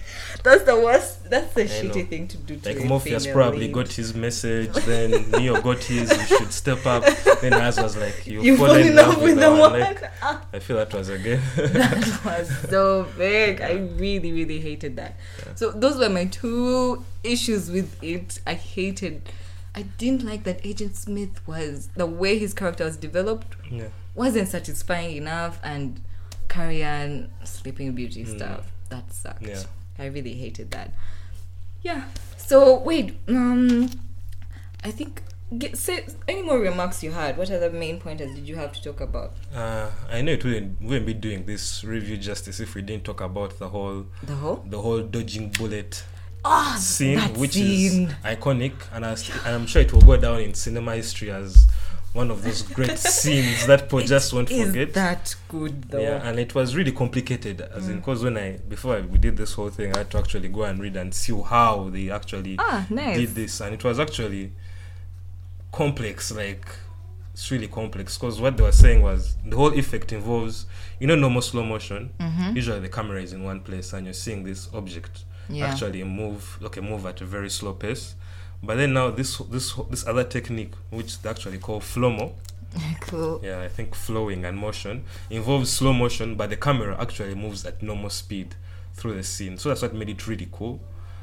That's 0.43 0.63
the 0.63 0.75
worst. 0.75 1.29
That's 1.29 1.53
the 1.53 1.63
I 1.63 1.67
shitty 1.67 1.95
know. 1.95 2.05
thing 2.05 2.27
to 2.29 2.37
do. 2.37 2.55
To 2.57 2.69
Like 2.73 2.85
Morpheus 2.85 3.27
probably 3.27 3.67
lead. 3.67 3.73
got 3.73 3.87
his 3.91 4.13
message, 4.15 4.73
then 4.85 5.29
Neo 5.31 5.61
got 5.61 5.83
his, 5.83 6.09
you 6.11 6.37
should 6.37 6.51
step 6.51 6.85
up. 6.85 7.03
Then 7.41 7.53
Az 7.53 7.79
was 7.79 7.95
like, 7.97 8.25
you, 8.31 8.41
You 8.41 8.57
fall 8.57 8.71
in 8.75 8.95
love 8.95 9.21
with 9.21 9.39
the 9.39 9.49
one. 9.51 9.79
Like, 9.79 10.03
I 10.53 10.59
feel 10.59 10.77
that 10.77 10.93
was 10.93 11.09
again. 11.09 11.41
that 11.55 12.21
was 12.25 12.69
so 12.69 13.07
big. 13.17 13.61
I 13.61 13.73
really, 13.97 14.31
really 14.31 14.59
hated 14.59 14.95
that. 14.97 15.15
So 15.55 15.71
those 15.71 15.97
were 15.97 16.09
my 16.09 16.25
two 16.25 17.03
issues 17.23 17.69
with 17.69 18.01
it. 18.03 18.39
I 18.47 18.53
hated. 18.55 19.21
I 19.73 19.83
didn't 19.83 20.23
like 20.25 20.43
that 20.43 20.65
Agent 20.65 20.95
Smith 20.97 21.47
was 21.47 21.87
the 21.95 22.05
way 22.05 22.37
his 22.37 22.53
character 22.53 22.83
was 22.83 22.97
developed 22.97 23.55
yeah. 23.71 23.85
wasn't 24.15 24.49
satisfying 24.49 25.15
enough, 25.15 25.59
and 25.63 26.01
Carrie 26.49 26.83
Ann 26.83 27.31
Sleeping 27.45 27.93
Beauty 27.93 28.25
Mm. 28.25 28.35
stuff 28.35 28.71
that 28.89 29.13
sucked. 29.13 29.43
Yeah. 29.43 29.63
I 30.01 30.05
really 30.07 30.33
hated 30.33 30.71
that. 30.71 30.89
Yeah. 31.83 32.01
So 32.37 32.79
wait, 32.79 33.07
um, 33.27 33.89
I 34.83 34.91
think 34.91 35.21
get, 35.57 35.77
say 35.77 36.05
any 36.27 36.41
more 36.41 36.59
remarks 36.59 37.03
you 37.03 37.11
had. 37.11 37.37
What 37.37 37.51
other 37.51 37.69
main 37.69 37.99
pointers 37.99 38.33
did 38.35 38.47
you 38.47 38.55
have 38.55 38.71
to 38.73 38.81
talk 38.81 38.99
about? 38.99 39.33
Uh, 39.53 39.89
I 40.09 40.21
know 40.21 40.31
it 40.31 40.43
wouldn't, 40.43 40.81
wouldn't 40.81 41.05
be 41.05 41.13
doing 41.13 41.45
this 41.45 41.83
review 41.83 42.17
justice 42.17 42.59
if 42.59 42.73
we 42.75 42.81
didn't 42.81 43.03
talk 43.03 43.21
about 43.21 43.59
the 43.59 43.69
whole 43.69 44.05
The 44.23 44.35
whole 44.35 44.65
the 44.67 44.81
whole 44.81 45.01
dodging 45.01 45.49
bullet 45.49 46.03
ah 46.43 46.75
scene, 46.79 47.19
which 47.35 47.53
scene. 47.53 48.07
is 48.09 48.13
iconic, 48.25 48.73
and, 48.93 49.05
I, 49.05 49.11
and 49.45 49.55
I'm 49.55 49.67
sure 49.67 49.83
it 49.83 49.93
will 49.93 50.01
go 50.01 50.17
down 50.17 50.41
in 50.41 50.55
cinema 50.55 50.95
history 50.95 51.29
as 51.29 51.67
one 52.13 52.29
of 52.29 52.43
those 52.43 52.61
great 52.63 52.97
scenes 53.17 53.65
that 53.67 53.83
people 53.83 54.01
just 54.01 54.33
won't 54.33 54.51
Is 54.51 54.67
forget. 54.67 54.93
that 54.95 55.33
good 55.47 55.83
though? 55.83 55.99
Yeah, 56.01 56.27
and 56.27 56.39
it 56.39 56.53
was 56.53 56.75
really 56.75 56.91
complicated, 56.91 57.61
as 57.61 57.87
in 57.87 57.95
Mm. 57.95 57.99
because 57.99 58.23
when 58.23 58.37
I 58.37 58.57
before 58.57 58.97
I, 58.97 59.01
we 59.01 59.17
did 59.17 59.37
this 59.37 59.53
whole 59.53 59.69
thing, 59.69 59.93
I 59.95 59.99
had 59.99 60.11
to 60.11 60.17
actually 60.17 60.49
go 60.49 60.63
and 60.63 60.79
read 60.81 60.95
and 60.97 61.13
see 61.13 61.33
how 61.41 61.89
they 61.89 62.09
actually 62.09 62.57
ah, 62.59 62.85
nice. 62.89 63.17
did 63.17 63.29
this, 63.35 63.61
and 63.61 63.73
it 63.73 63.83
was 63.83 63.99
actually 63.99 64.51
complex. 65.71 66.31
Like 66.31 66.67
it's 67.33 67.49
really 67.49 67.67
complex 67.67 68.17
because 68.17 68.41
what 68.41 68.57
they 68.57 68.63
were 68.63 68.71
saying 68.71 69.01
was 69.01 69.37
the 69.45 69.55
whole 69.55 69.73
effect 69.73 70.11
involves 70.11 70.65
you 70.99 71.07
know 71.07 71.15
normal 71.15 71.41
slow 71.41 71.63
motion. 71.63 72.11
Mm-hmm. 72.19 72.55
Usually 72.55 72.79
the 72.79 72.89
camera 72.89 73.21
is 73.21 73.33
in 73.33 73.43
one 73.43 73.61
place 73.61 73.93
and 73.93 74.05
you're 74.05 74.13
seeing 74.13 74.43
this 74.43 74.67
object 74.73 75.23
Yeah. 75.49 75.67
actually 75.67 76.03
move 76.03 76.59
okay 76.61 76.81
move 76.81 77.05
at 77.05 77.21
a 77.21 77.25
very 77.25 77.49
slow 77.49 77.73
pace. 77.73 78.15
But 78.63 78.77
then 78.77 78.93
now 78.93 79.09
this 79.09 79.37
this 79.37 79.73
this 79.89 80.05
other 80.05 80.23
technique 80.23 80.73
which 80.91 81.21
they 81.21 81.29
actually 81.29 81.57
call 81.57 81.79
flow-mo, 81.79 82.35
cool. 83.01 83.39
yeah, 83.43 83.61
I 83.61 83.67
think 83.67 83.95
flowing 83.95 84.45
and 84.45 84.57
motion 84.57 85.03
involves 85.29 85.71
slow 85.71 85.93
motion, 85.93 86.35
but 86.35 86.49
the 86.49 86.57
camera 86.57 86.95
actually 86.99 87.35
moves 87.35 87.65
at 87.65 87.81
normal 87.81 88.09
speed 88.09 88.55
through 88.93 89.15
the 89.15 89.23
scene. 89.23 89.57
So 89.57 89.69
that's 89.69 89.81
what 89.81 89.93
made 89.93 90.09
it 90.09 90.27
really 90.27 90.47
cool. 90.51 90.79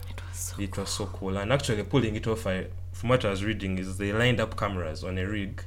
It 0.08 0.20
was 0.28 0.36
so 0.38 0.62
It 0.62 0.76
was 0.76 0.88
so 0.90 1.06
cool. 1.06 1.36
And 1.36 1.52
actually 1.52 1.82
pulling 1.84 2.16
it 2.16 2.26
off, 2.26 2.46
I, 2.46 2.66
from 2.92 3.10
what 3.10 3.24
I 3.24 3.30
was 3.30 3.44
reading, 3.44 3.78
is 3.78 3.98
they 3.98 4.12
lined 4.12 4.40
up 4.40 4.56
cameras 4.56 5.04
on 5.04 5.18
a 5.18 5.26
rig, 5.26 5.62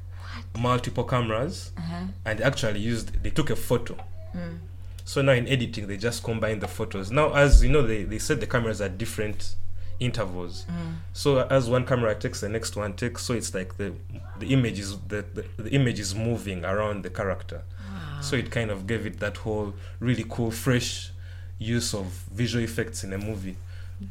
multiple 0.59 1.03
cameras, 1.03 1.71
uh-huh. 1.77 2.05
and 2.25 2.41
actually 2.41 2.79
used, 2.79 3.23
they 3.23 3.29
took 3.29 3.49
a 3.49 3.55
photo. 3.55 3.95
Mm. 4.35 4.59
So 5.05 5.21
now 5.21 5.33
in 5.33 5.47
editing, 5.47 5.87
they 5.87 5.97
just 5.97 6.23
combine 6.23 6.59
the 6.59 6.67
photos. 6.67 7.11
Now, 7.11 7.33
as 7.33 7.63
you 7.63 7.69
know, 7.69 7.81
they, 7.81 8.03
they 8.03 8.19
set 8.19 8.39
the 8.39 8.47
cameras 8.47 8.81
at 8.81 8.97
different 8.97 9.55
intervals. 9.99 10.65
Mm. 10.69 10.95
So 11.13 11.39
as 11.47 11.69
one 11.69 11.85
camera 11.85 12.15
takes, 12.15 12.41
the 12.41 12.49
next 12.49 12.75
one 12.75 12.93
takes. 12.93 13.23
So 13.23 13.33
it's 13.33 13.53
like 13.53 13.77
the 13.77 13.93
the 14.39 14.53
image 14.53 14.79
is 14.79 14.97
the, 15.07 15.25
the, 15.33 15.45
the 15.57 15.69
image 15.71 15.99
is 15.99 16.15
moving 16.15 16.65
around 16.65 17.03
the 17.03 17.09
character. 17.09 17.63
So 18.21 18.35
it 18.35 18.51
kind 18.51 18.69
of 18.69 18.85
gave 18.85 19.07
it 19.07 19.19
that 19.19 19.37
whole 19.37 19.73
really 19.99 20.25
cool, 20.29 20.51
fresh 20.51 21.11
use 21.57 21.93
of 21.93 22.05
visual 22.31 22.63
effects 22.63 23.03
in 23.03 23.13
a 23.13 23.17
movie, 23.17 23.57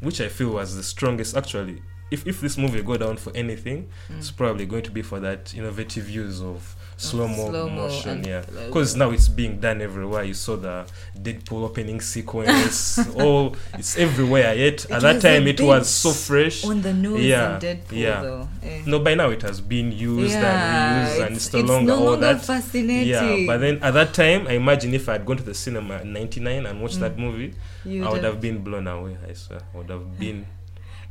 which 0.00 0.20
I 0.20 0.28
feel 0.28 0.50
was 0.50 0.74
the 0.74 0.82
strongest. 0.82 1.36
Actually, 1.36 1.82
if 2.10 2.26
if 2.26 2.40
this 2.40 2.56
movie 2.58 2.82
go 2.82 2.96
down 2.96 3.16
for 3.16 3.32
anything, 3.36 3.88
it's 4.18 4.30
Mm. 4.30 4.36
probably 4.36 4.66
going 4.66 4.82
to 4.82 4.90
be 4.90 5.02
for 5.02 5.20
that 5.20 5.54
innovative 5.54 6.08
use 6.10 6.40
of 6.42 6.76
slow 6.96 7.26
mo 7.28 7.68
motion. 7.70 8.24
Yeah, 8.24 8.42
because 8.66 8.94
now 8.96 9.10
it's 9.10 9.28
being 9.28 9.58
done 9.60 9.80
everywhere. 9.80 10.22
You 10.24 10.34
saw 10.34 10.56
the 10.56 10.84
Deadpool 11.18 11.64
opening 11.64 12.00
sequence. 12.00 12.98
all 13.14 13.56
it's 13.78 13.96
everywhere. 13.96 14.54
Yet 14.54 14.84
It 14.84 14.90
at 14.90 15.02
that 15.02 15.22
time, 15.22 15.46
it 15.46 15.60
was 15.60 15.88
so 15.88 16.10
fresh. 16.12 16.64
on 16.64 16.82
the 16.82 16.92
nose 16.92 17.20
Yeah, 17.20 17.54
and 17.54 17.62
Deadpool 17.62 17.92
yeah. 17.96 18.20
though. 18.22 18.48
Eh. 18.62 18.82
No, 18.86 18.98
by 18.98 19.14
now 19.14 19.30
it 19.30 19.42
has 19.42 19.60
been 19.62 19.92
used 19.92 20.32
Yeah, 20.34 20.44
and 20.44 21.08
reused, 21.08 21.26
and 21.26 21.36
it's 21.36 21.52
no 21.52 21.60
longer 21.60 21.86
no 21.92 21.98
all 21.98 22.04
longer 22.12 22.20
that. 22.34 22.44
fascinating. 22.44 23.08
Yeah, 23.08 23.46
but 23.46 23.58
then 23.58 23.78
at 23.82 23.94
that 23.94 24.12
time, 24.12 24.46
I 24.46 24.52
imagine 24.52 24.92
if 24.92 25.08
I 25.08 25.12
had 25.12 25.24
gone 25.24 25.38
to 25.38 25.42
the 25.42 25.54
cinema 25.54 26.00
in 26.02 26.12
'99 26.12 26.66
and 26.66 26.82
watched 26.82 26.96
Mm. 26.96 27.00
that 27.00 27.18
movie, 27.18 27.54
You'd 27.84 28.04
I 28.04 28.08
would 28.10 28.24
have- 28.24 28.34
have 28.34 28.40
been 28.42 28.58
blown 28.62 28.86
away. 28.86 29.16
I 29.26 29.32
swear, 29.32 29.60
I 29.74 29.76
would 29.78 29.88
have 29.88 30.18
been. 30.18 30.44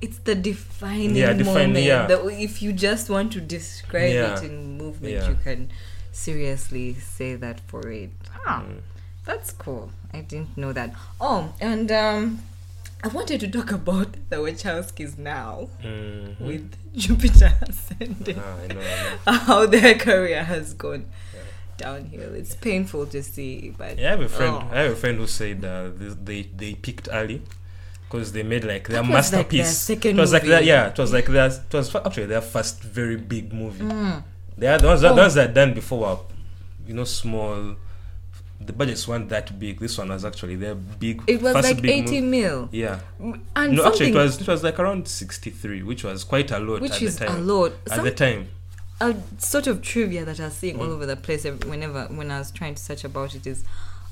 It's 0.01 0.17
the 0.19 0.35
defining 0.35 1.15
Yeah, 1.15 1.33
defining, 1.33 1.73
moment. 1.73 1.85
yeah. 1.85 2.07
if 2.47 2.61
you 2.61 2.71
just 2.73 3.09
want 3.09 3.31
to 3.33 3.41
describe 3.41 4.13
Yeah. 4.13 4.37
it 4.37 4.43
in 4.43 4.77
movement, 4.77 5.13
Yeah. 5.13 5.29
you 5.29 5.37
can 5.43 5.69
seriously 6.11 6.93
say 6.95 7.35
that 7.35 7.59
for 7.67 7.87
it. 7.89 8.11
Ah, 8.45 8.63
Mm. 8.63 8.81
that's 9.25 9.51
cool. 9.51 9.91
I 10.13 10.21
didn't 10.21 10.57
know 10.57 10.73
that. 10.73 10.93
Oh, 11.21 11.53
and 11.59 11.91
um, 11.91 12.39
I 13.03 13.07
wanted 13.09 13.39
to 13.41 13.47
talk 13.47 13.71
about 13.71 14.15
the 14.29 14.37
Wachowskis 14.37 15.17
now 15.17 15.69
Mhm. 15.83 16.39
with 16.39 16.75
Jupiter 16.95 17.53
Ascending. 17.61 18.39
Ah, 18.39 18.55
I 18.63 18.67
know, 18.73 18.81
I 18.81 19.31
know. 19.31 19.39
How 19.47 19.65
their 19.65 19.95
career 19.95 20.43
has 20.43 20.73
gone. 20.73 21.05
downhill. 21.79 22.35
It's 22.35 22.55
painful 22.55 23.05
to 23.05 23.23
see, 23.23 23.73
but 23.77 23.97
Yeah, 23.97 24.07
I 24.07 24.11
have 24.11 24.19
a 24.19 24.27
friend. 24.27 24.51
Oh. 24.53 24.67
I 24.69 24.79
have 24.81 24.91
a 24.91 24.95
friend 24.97 25.17
who 25.17 25.27
said 25.27 25.63
uh, 25.63 25.87
they, 25.95 26.11
they 26.27 26.41
they 26.57 26.71
peaked 26.75 27.07
early 27.09 27.41
because 28.09 28.31
they 28.31 28.41
made 28.43 28.63
like 28.63 28.87
their 28.87 29.03
That 29.03 29.11
was, 29.11 29.31
like, 29.31 29.49
their 29.49 29.61
masterpiece. 29.61 29.89
it 30.05 30.15
was 30.15 30.33
like 30.33 30.41
movie. 30.43 30.49
their, 30.51 30.63
yeah, 30.63 30.87
it 30.89 30.97
was 30.97 31.13
like 31.13 31.25
their 31.27 31.45
it 31.47 31.73
was 31.73 31.95
actually 31.95 32.25
their 32.25 32.41
first 32.41 32.81
very 32.81 33.15
big 33.17 33.53
movie. 33.53 33.83
Mm. 33.85 34.23
They 34.57 34.67
are 34.67 34.77
the 34.79 34.87
ones 34.87 35.01
that 35.01 35.11
Oh. 35.11 35.15
the 35.15 35.21
ones 35.21 35.33
that 35.35 35.53
done 35.53 35.73
before 35.73 35.99
were 35.99 36.17
you 36.87 36.93
know 36.95 37.03
small. 37.03 37.75
The 38.61 38.73
budgets 38.73 39.07
weren't 39.07 39.29
that 39.29 39.57
big. 39.57 39.79
This 39.79 39.97
one 39.97 40.09
was 40.09 40.25
actually 40.25 40.55
their 40.57 40.75
big. 40.75 41.21
it 41.27 41.41
was 41.41 41.53
like 41.55 41.77
80 41.83 42.01
movie. 42.01 42.21
mil. 42.21 42.69
Yeah. 42.71 42.99
And 43.55 43.77
no, 43.77 43.85
actually, 43.85 44.09
it 44.09 44.15
was 44.15 44.41
it 44.41 44.47
was 44.47 44.63
like 44.63 44.79
around 44.79 45.07
sixty 45.07 45.49
three, 45.49 45.81
which 45.83 46.03
was 46.03 46.23
quite 46.25 46.51
a 46.51 46.59
lot 46.59 46.81
which 46.81 46.91
at 46.93 47.01
is 47.01 47.17
the 47.19 47.31
a 47.31 47.37
lot. 47.37 47.71
At 47.89 47.95
Some 47.97 48.05
the 48.05 48.11
time, 48.11 48.49
a 48.99 49.15
sort 49.37 49.67
of 49.67 49.81
trivia 49.81 50.25
that 50.25 50.39
I 50.41 50.45
was 50.45 50.53
seeing 50.55 50.77
all 50.79 50.87
Mm. 50.87 50.91
over 50.95 51.05
the 51.05 51.15
place 51.15 51.45
whenever 51.45 52.07
when 52.07 52.31
I 52.31 52.39
was 52.39 52.51
trying 52.51 52.75
to 52.75 52.83
search 52.83 53.05
about 53.05 53.33
it 53.33 53.47
is 53.47 53.63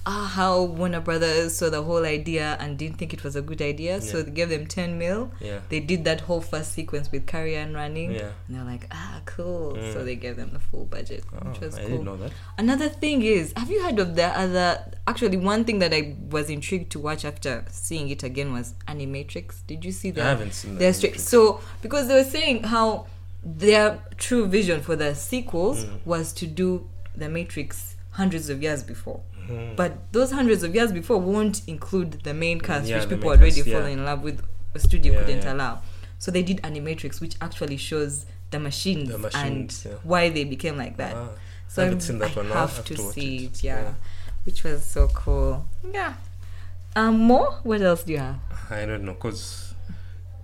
ah 0.09 0.25
how 0.35 0.63
Warner 0.63 1.01
Brothers 1.01 1.57
saw 1.57 1.69
the 1.69 1.81
whole 1.83 2.05
idea 2.05 2.55
and 2.61 2.77
didn't 2.77 2.97
think 2.97 3.13
it 3.13 3.23
was 3.25 3.35
a 3.35 3.41
good 3.41 3.61
idea, 3.61 3.99
so 4.01 4.21
they 4.23 4.31
gave 4.31 4.49
them 4.49 4.65
10 4.65 4.97
mil. 4.97 5.31
yeah, 5.41 5.59
They 5.69 5.81
did 5.81 6.05
that 6.05 6.21
whole 6.21 6.39
first 6.39 6.71
sequence 6.71 7.11
with 7.11 7.25
Carrie 7.27 7.55
Ann 7.57 7.73
running. 7.73 8.11
yeah. 8.13 8.29
And 8.47 8.55
they're 8.57 8.63
like, 8.63 8.87
ah, 8.91 9.19
cool. 9.25 9.73
Mm. 9.73 9.91
So 9.93 10.05
they 10.05 10.15
gave 10.15 10.37
them 10.37 10.51
the 10.53 10.59
full 10.59 10.85
budget, 10.85 11.25
Oh, 11.33 11.49
which 11.49 11.59
was 11.59 11.75
I 11.75 11.81
cool. 11.81 11.89
didn't 11.89 12.05
know 12.05 12.15
that. 12.17 12.31
Another 12.57 12.87
thing 12.87 13.21
is, 13.21 13.51
have 13.57 13.69
you 13.69 13.83
heard 13.83 13.99
of 13.99 14.15
the 14.15 14.25
other? 14.43 14.69
Actually, 15.05 15.37
one 15.37 15.65
thing 15.65 15.79
that 15.79 15.93
I 15.93 16.15
was 16.29 16.49
intrigued 16.49 16.89
to 16.93 16.99
watch 16.99 17.25
after 17.25 17.65
seeing 17.69 18.07
it 18.09 18.23
again 18.23 18.53
was 18.53 18.73
Animatrix. 18.87 19.55
Did 19.67 19.83
you 19.83 19.91
see 19.91 20.11
that? 20.11 20.25
I 20.25 20.29
haven't 20.29 20.53
seen 20.53 20.77
that. 20.77 20.95
Straight. 20.95 21.19
So 21.19 21.59
because 21.81 22.07
they 22.07 22.15
were 22.15 22.23
saying 22.37 22.63
how 22.63 23.07
their 23.43 23.99
true 24.17 24.47
vision 24.47 24.81
for 24.81 24.95
the 24.95 25.13
sequels 25.15 25.83
Mm. 25.85 25.99
was 26.05 26.33
to 26.33 26.47
do 26.47 26.87
the 27.15 27.27
Matrix 27.29 27.95
hundreds 28.11 28.49
of 28.49 28.63
years 28.63 28.83
before. 28.83 29.21
Mhm. 29.49 29.75
But 29.75 30.11
those 30.11 30.31
hundreds 30.31 30.63
of 30.63 30.73
years 30.75 30.91
before 30.91 31.17
won't 31.19 31.61
include 31.67 32.21
the 32.23 32.33
main 32.33 32.59
cast, 32.59 32.87
Yeah, 32.87 32.99
which 32.99 33.09
people 33.09 33.29
already 33.29 33.55
cast, 33.55 33.67
yeah. 33.67 33.77
fallen 33.79 33.91
in 33.99 34.05
love 34.05 34.21
with. 34.23 34.41
A 34.75 34.79
studio 34.79 35.13
Yeah, 35.13 35.19
couldn't 35.21 35.43
yeah. 35.43 35.53
allow. 35.53 35.81
So 36.19 36.29
they 36.31 36.43
did 36.43 36.61
Animatrix, 36.61 37.19
which 37.21 37.35
actually 37.41 37.77
shows 37.77 38.25
the 38.51 38.59
machines, 38.59 39.09
The 39.09 39.17
machines, 39.17 39.85
and 39.85 39.93
yeah. 39.93 39.99
why 40.03 40.29
they 40.29 40.43
became 40.43 40.77
like 40.77 40.97
that. 40.97 41.15
Ah, 41.15 41.29
So 41.67 41.81
I 41.81 41.85
haven't 41.85 42.01
I'm- 42.01 42.07
seen 42.07 42.19
that 42.19 42.31
I 42.31 42.35
one. 42.41 42.47
I'll 42.51 42.67
have 42.67 42.75
have 42.77 42.85
to 42.85 42.95
to 42.95 43.11
see 43.11 43.37
it. 43.37 43.43
it. 43.59 43.63
Yeah. 43.63 43.81
Yeah. 43.81 43.93
which 44.43 44.63
was 44.63 44.83
so 44.83 45.07
cool. 45.09 45.65
Yeah. 45.93 46.13
Um, 46.95 47.17
more? 47.19 47.59
What 47.63 47.81
else 47.81 48.03
do 48.03 48.13
you 48.13 48.19
have? 48.19 48.37
I 48.69 48.85
don't 48.85 49.03
know, 49.03 49.13
cause 49.15 49.73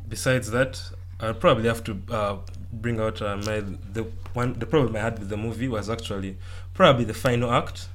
besides 0.08 0.52
that, 0.52 0.82
I'll 1.20 1.34
probably 1.34 1.68
have 1.68 1.84
to 1.86 1.98
uh, 2.12 2.38
bring 2.72 3.00
out 3.00 3.22
uh, 3.22 3.38
my 3.38 3.62
the 3.94 4.06
one. 4.34 4.54
The 4.60 4.66
problem 4.66 4.96
I 4.96 5.00
had 5.00 5.20
with 5.20 5.30
the 5.30 5.38
movie 5.38 5.68
was 5.68 5.90
actually 5.90 6.38
probably 6.74 7.06
the 7.06 7.14
final 7.14 7.52
act. 7.52 7.88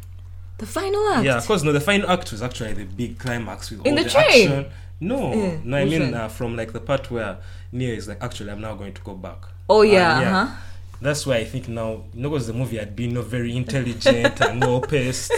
The 0.59 0.67
final 0.67 1.09
act. 1.09 1.25
Yeah, 1.25 1.37
of 1.39 1.47
course. 1.47 1.63
no, 1.63 1.73
the 1.73 1.81
final 1.81 2.11
act 2.11 2.31
was 2.33 2.43
actually 2.43 2.73
the 2.75 2.85
big 2.85 3.19
climax 3.19 3.71
with 3.71 3.87
In 3.87 3.93
all 3.93 3.99
the 3.99 4.05
the, 4.05 4.11
train? 4.11 4.49
action. 4.51 4.67
No, 5.01 5.33
Yeah, 5.33 5.57
no, 5.63 5.77
I 5.77 5.85
mean 5.85 6.13
uh, 6.15 6.29
from 6.29 6.57
like 6.57 6.73
the 6.73 6.81
part 6.81 7.09
where 7.11 7.39
Neo 7.71 7.95
is 7.95 8.09
like, 8.09 8.21
actually, 8.23 8.51
I'm 8.51 8.61
now 8.61 8.75
going 8.75 8.93
to 8.95 9.01
go 9.03 9.15
back. 9.15 9.39
Oh 9.71 9.83
yeah. 9.83 10.17
Uh, 10.17 10.21
yeah. 10.21 10.39
Uh-huh. 10.43 10.57
That's 11.01 11.25
why 11.25 11.37
I 11.37 11.45
think 11.45 11.69
now, 11.69 12.03
you 12.13 12.23
know, 12.23 12.31
because 12.31 12.49
the 12.49 12.53
movie 12.53 12.77
had 12.79 12.97
been 12.97 13.15
not 13.15 13.27
very 13.27 13.57
intelligent 13.57 14.41
and 14.41 14.61
well 14.67 14.81
paced. 14.81 15.31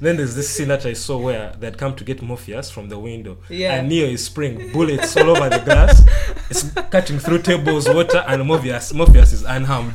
Then 0.00 0.18
there's 0.18 0.34
this 0.34 0.50
scene 0.50 0.68
that 0.68 0.84
I 0.84 0.92
saw 0.92 1.16
where 1.18 1.54
they'd 1.58 1.78
come 1.78 1.96
to 1.96 2.04
get 2.04 2.20
Morpheus 2.20 2.70
from 2.70 2.90
the 2.90 2.98
window. 2.98 3.38
Yeah. 3.48 3.76
And 3.76 3.88
Neo 3.88 4.06
is 4.06 4.26
spraying 4.26 4.70
bullets 4.70 5.16
all 5.16 5.30
over 5.30 5.48
the 5.48 5.60
glass. 5.64 6.02
It's 6.50 6.70
cutting 6.90 7.18
through 7.18 7.40
tables, 7.42 7.88
water, 7.88 8.22
and 8.28 8.44
Morpheus, 8.46 8.92
Morpheus 8.92 9.32
is 9.32 9.44
unharmed. 9.44 9.94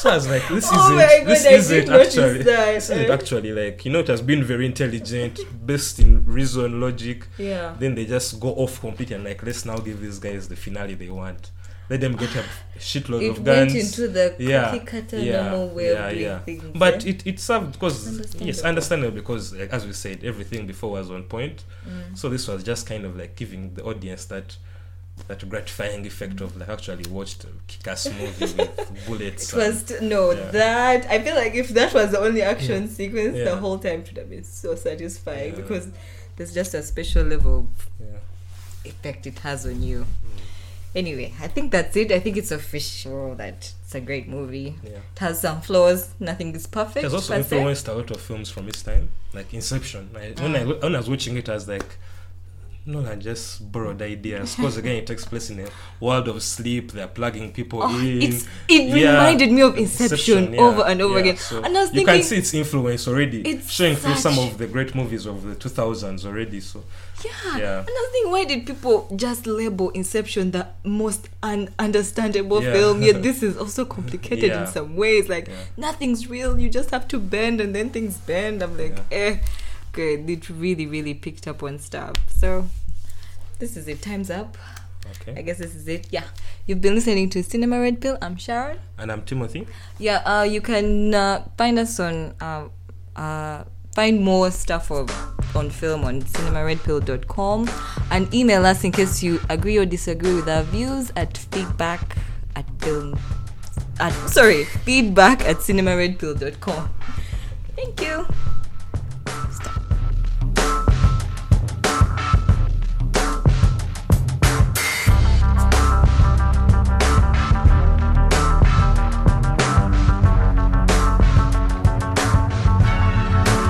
So 0.00 0.08
I 0.08 0.14
was 0.14 0.28
like, 0.28 0.48
this 0.48 0.66
Oh 0.72 0.98
isn't, 0.98 1.20
God, 1.20 1.26
this 1.28 1.46
I 1.46 1.50
isn't 1.50 1.90
actually, 1.90 2.42
that, 2.44 2.74
this 2.74 2.88
isn't 2.90 3.10
actually 3.10 3.52
like, 3.52 3.84
you 3.84 3.92
know, 3.92 3.98
it 3.98 4.08
has 4.08 4.22
been 4.22 4.42
very 4.42 4.64
intelligent, 4.64 5.38
based 5.66 5.98
in 5.98 6.24
reason, 6.24 6.80
logic. 6.80 7.26
Yeah. 7.36 7.74
Then 7.78 7.94
they 7.96 8.06
just 8.06 8.40
go 8.40 8.48
off 8.54 8.80
completely 8.80 9.16
and 9.16 9.24
like, 9.24 9.42
let's 9.42 9.66
now 9.66 9.76
give 9.76 10.00
these 10.00 10.18
guys 10.18 10.48
the 10.48 10.56
finale 10.56 10.94
they 10.94 11.10
want. 11.10 11.50
Let 11.90 12.00
them 12.00 12.16
get 12.16 12.34
a 12.34 12.44
shitload 12.78 13.22
It 13.22 13.30
of 13.30 13.44
guns. 13.44 13.74
It 13.74 13.76
went 13.76 13.84
into 13.84 14.08
the 14.08 14.36
Yeah, 14.38 14.78
cutter 14.78 15.18
yeah, 15.18 15.50
normal 15.50 15.68
way 15.74 15.92
yeah, 15.92 16.10
yeah. 16.10 16.38
things. 16.38 16.64
But 16.78 17.04
it, 17.04 17.26
it 17.26 17.38
served 17.40 17.72
because 17.72 18.06
Understandable. 18.06 18.46
yes, 18.46 18.62
understandable 18.62 19.14
because 19.16 19.52
like, 19.52 19.70
as 19.70 19.86
we 19.86 19.92
said, 19.92 20.24
everything 20.24 20.66
before 20.66 20.92
was 20.92 21.10
on 21.10 21.24
point. 21.24 21.64
Mm. 21.86 22.16
So 22.16 22.28
this 22.30 22.48
was 22.48 22.62
just 22.62 22.86
kind 22.86 23.04
of 23.04 23.16
like 23.16 23.34
giving 23.36 23.74
the 23.74 23.82
audience 23.82 24.24
that 24.26 24.56
that 25.28 25.48
gratifying 25.48 26.04
effect 26.06 26.40
of 26.40 26.56
like 26.56 26.68
actually 26.68 27.08
watched 27.10 27.44
a 27.44 27.48
kick-ass 27.66 28.08
movie 28.18 28.54
with 28.54 29.06
bullets. 29.06 29.52
It 29.52 29.56
was 29.56 29.82
t- 29.84 29.94
no 30.02 30.32
Yeah. 30.32 30.50
that 30.50 31.06
I 31.10 31.18
feel 31.22 31.34
like 31.36 31.54
if 31.54 31.68
that 31.70 31.92
was 31.94 32.10
the 32.10 32.20
only 32.20 32.42
action 32.42 32.88
sequence, 32.88 33.36
the 33.36 33.56
whole 33.56 33.78
time 33.78 34.04
should 34.04 34.16
have 34.16 34.30
been 34.30 34.44
so 34.44 34.74
satisfying 34.74 35.50
Yeah. 35.54 35.60
because 35.60 35.88
there's 36.36 36.52
just 36.54 36.74
a 36.74 36.82
special 36.82 37.24
level 37.24 37.58
of 37.60 37.88
yeah. 38.00 38.18
effect 38.90 39.26
it 39.26 39.38
has 39.40 39.66
on 39.66 39.82
you. 39.82 40.00
Mm, 40.00 40.40
Anyway, 40.92 41.32
I 41.40 41.46
think 41.46 41.70
that's 41.70 41.94
it. 41.96 42.10
I 42.10 42.18
think 42.18 42.36
it's 42.36 42.50
official 42.50 43.36
that 43.36 43.72
it's 43.84 43.94
a 43.94 44.00
great 44.00 44.26
movie. 44.28 44.74
yeah. 44.82 44.90
It 45.14 45.18
has 45.20 45.40
some 45.40 45.60
flaws. 45.60 46.08
Nothing 46.18 46.52
is 46.56 46.66
perfect. 46.66 46.96
It 46.96 47.02
has 47.04 47.14
also 47.14 47.36
per 47.36 47.42
se. 47.44 47.56
influenced 47.56 47.86
a 47.86 47.94
lot 47.94 48.10
of 48.10 48.20
films 48.20 48.50
from 48.50 48.68
its 48.68 48.82
time, 48.82 49.10
like 49.32 49.54
Inception. 49.54 50.10
I, 50.16 50.32
when 50.42 50.56
I 50.56 50.64
Mm. 50.64 50.82
when 50.82 50.94
I 50.96 50.98
was 50.98 51.08
watching 51.08 51.36
it, 51.36 51.48
I 51.48 51.54
was 51.54 51.68
like, 51.68 51.96
no, 52.86 53.06
I 53.08 53.14
just 53.16 53.70
borrowed 53.70 54.00
ideas. 54.02 54.56
Because 54.56 54.76
again, 54.78 54.96
it 54.96 55.06
takes 55.06 55.24
place 55.24 55.50
in 55.50 55.60
a 55.60 55.68
world 56.00 56.28
of 56.28 56.42
sleep. 56.42 56.92
They're 56.92 57.06
plugging 57.06 57.52
people 57.52 57.80
Oh, 57.82 57.98
in. 57.98 58.22
it 58.22 58.44
Yeah. 58.68 59.12
reminded 59.12 59.52
me 59.52 59.62
of 59.62 59.76
Inception, 59.76 60.54
yeah, 60.54 60.60
over 60.60 60.82
and 60.82 61.00
over 61.02 61.14
yeah. 61.14 61.20
again. 61.20 61.36
So 61.36 61.58
and 61.62 61.76
I 61.76 61.80
was 61.82 61.90
you 61.90 61.96
thinking, 61.96 62.14
can 62.16 62.22
see 62.24 62.36
its 62.38 62.54
influence 62.54 63.06
already, 63.06 63.42
It's 63.42 63.70
showing 63.70 63.96
through 63.96 64.16
some 64.16 64.38
of 64.38 64.58
the 64.58 64.66
great 64.66 64.94
movies 64.94 65.26
of 65.26 65.42
the 65.44 65.54
2000s 65.54 66.24
already. 66.24 66.60
So 66.60 66.82
yeah. 67.24 67.58
Yeah. 67.58 67.78
And 67.80 67.88
I 67.88 67.92
was 67.92 68.08
thinking, 68.12 68.32
why 68.32 68.44
did 68.46 68.66
people 68.66 69.08
just 69.14 69.46
label 69.46 69.90
Inception 69.90 70.52
the 70.52 70.66
most 70.84 71.28
ununderstandable 71.42 72.60
film? 72.62 73.02
Yet 73.02 73.22
this 73.26 73.42
is 73.42 73.56
also 73.56 73.84
complicated 73.84 74.52
in 74.52 74.66
some 74.66 74.96
ways. 74.96 75.28
Like 75.28 75.48
nothing's 75.76 76.28
real. 76.28 76.58
You 76.58 76.70
just 76.70 76.90
have 76.90 77.06
to 77.08 77.18
bend, 77.18 77.60
and 77.60 77.74
then 77.74 77.90
things 77.90 78.16
bend. 78.18 78.62
I'm 78.62 78.76
like, 78.76 78.98
eh. 79.12 79.36
Good. 79.92 80.28
It 80.30 80.48
really, 80.48 80.86
really 80.86 81.14
picked 81.14 81.46
up 81.48 81.62
on 81.62 81.78
stuff. 81.78 82.14
So 82.30 82.68
this 83.58 83.76
is 83.76 83.88
it. 83.88 84.02
Time's 84.02 84.30
up. 84.30 84.56
Okay. 85.22 85.38
I 85.38 85.42
guess 85.42 85.58
this 85.58 85.74
is 85.74 85.88
it. 85.88 86.06
Yeah. 86.10 86.24
You've 86.66 86.80
been 86.80 86.94
listening 86.94 87.30
to 87.30 87.42
Cinema 87.42 87.80
Red 87.80 88.00
Pill. 88.00 88.16
I'm 88.22 88.36
Sharon. 88.36 88.78
and 88.98 89.10
I'm 89.10 89.22
Timothy. 89.22 89.66
Yeah, 89.98 90.18
uh, 90.24 90.42
you 90.44 90.60
can 90.60 91.12
uh, 91.14 91.44
find 91.58 91.78
us 91.78 91.98
on 91.98 92.34
uh, 92.40 92.68
uh, 93.16 93.64
find 93.94 94.20
more 94.20 94.50
stuff 94.52 94.90
of, 94.92 95.10
on 95.56 95.68
film 95.68 96.04
on 96.04 96.22
cinemaredpill.com 96.22 97.68
and 98.12 98.32
email 98.32 98.64
us 98.64 98.84
in 98.84 98.92
case 98.92 99.20
you 99.22 99.40
agree 99.48 99.76
or 99.78 99.84
disagree 99.84 100.34
with 100.34 100.48
our 100.48 100.62
views 100.62 101.10
at 101.16 101.36
feedback 101.36 102.16
at 102.54 102.64
film 102.80 103.18
at 103.98 104.12
sorry 104.28 104.64
feedback 104.64 105.40
at 105.44 105.56
cinemaredpill.com. 105.56 106.88
Thank 107.74 108.00
you. 108.00 108.26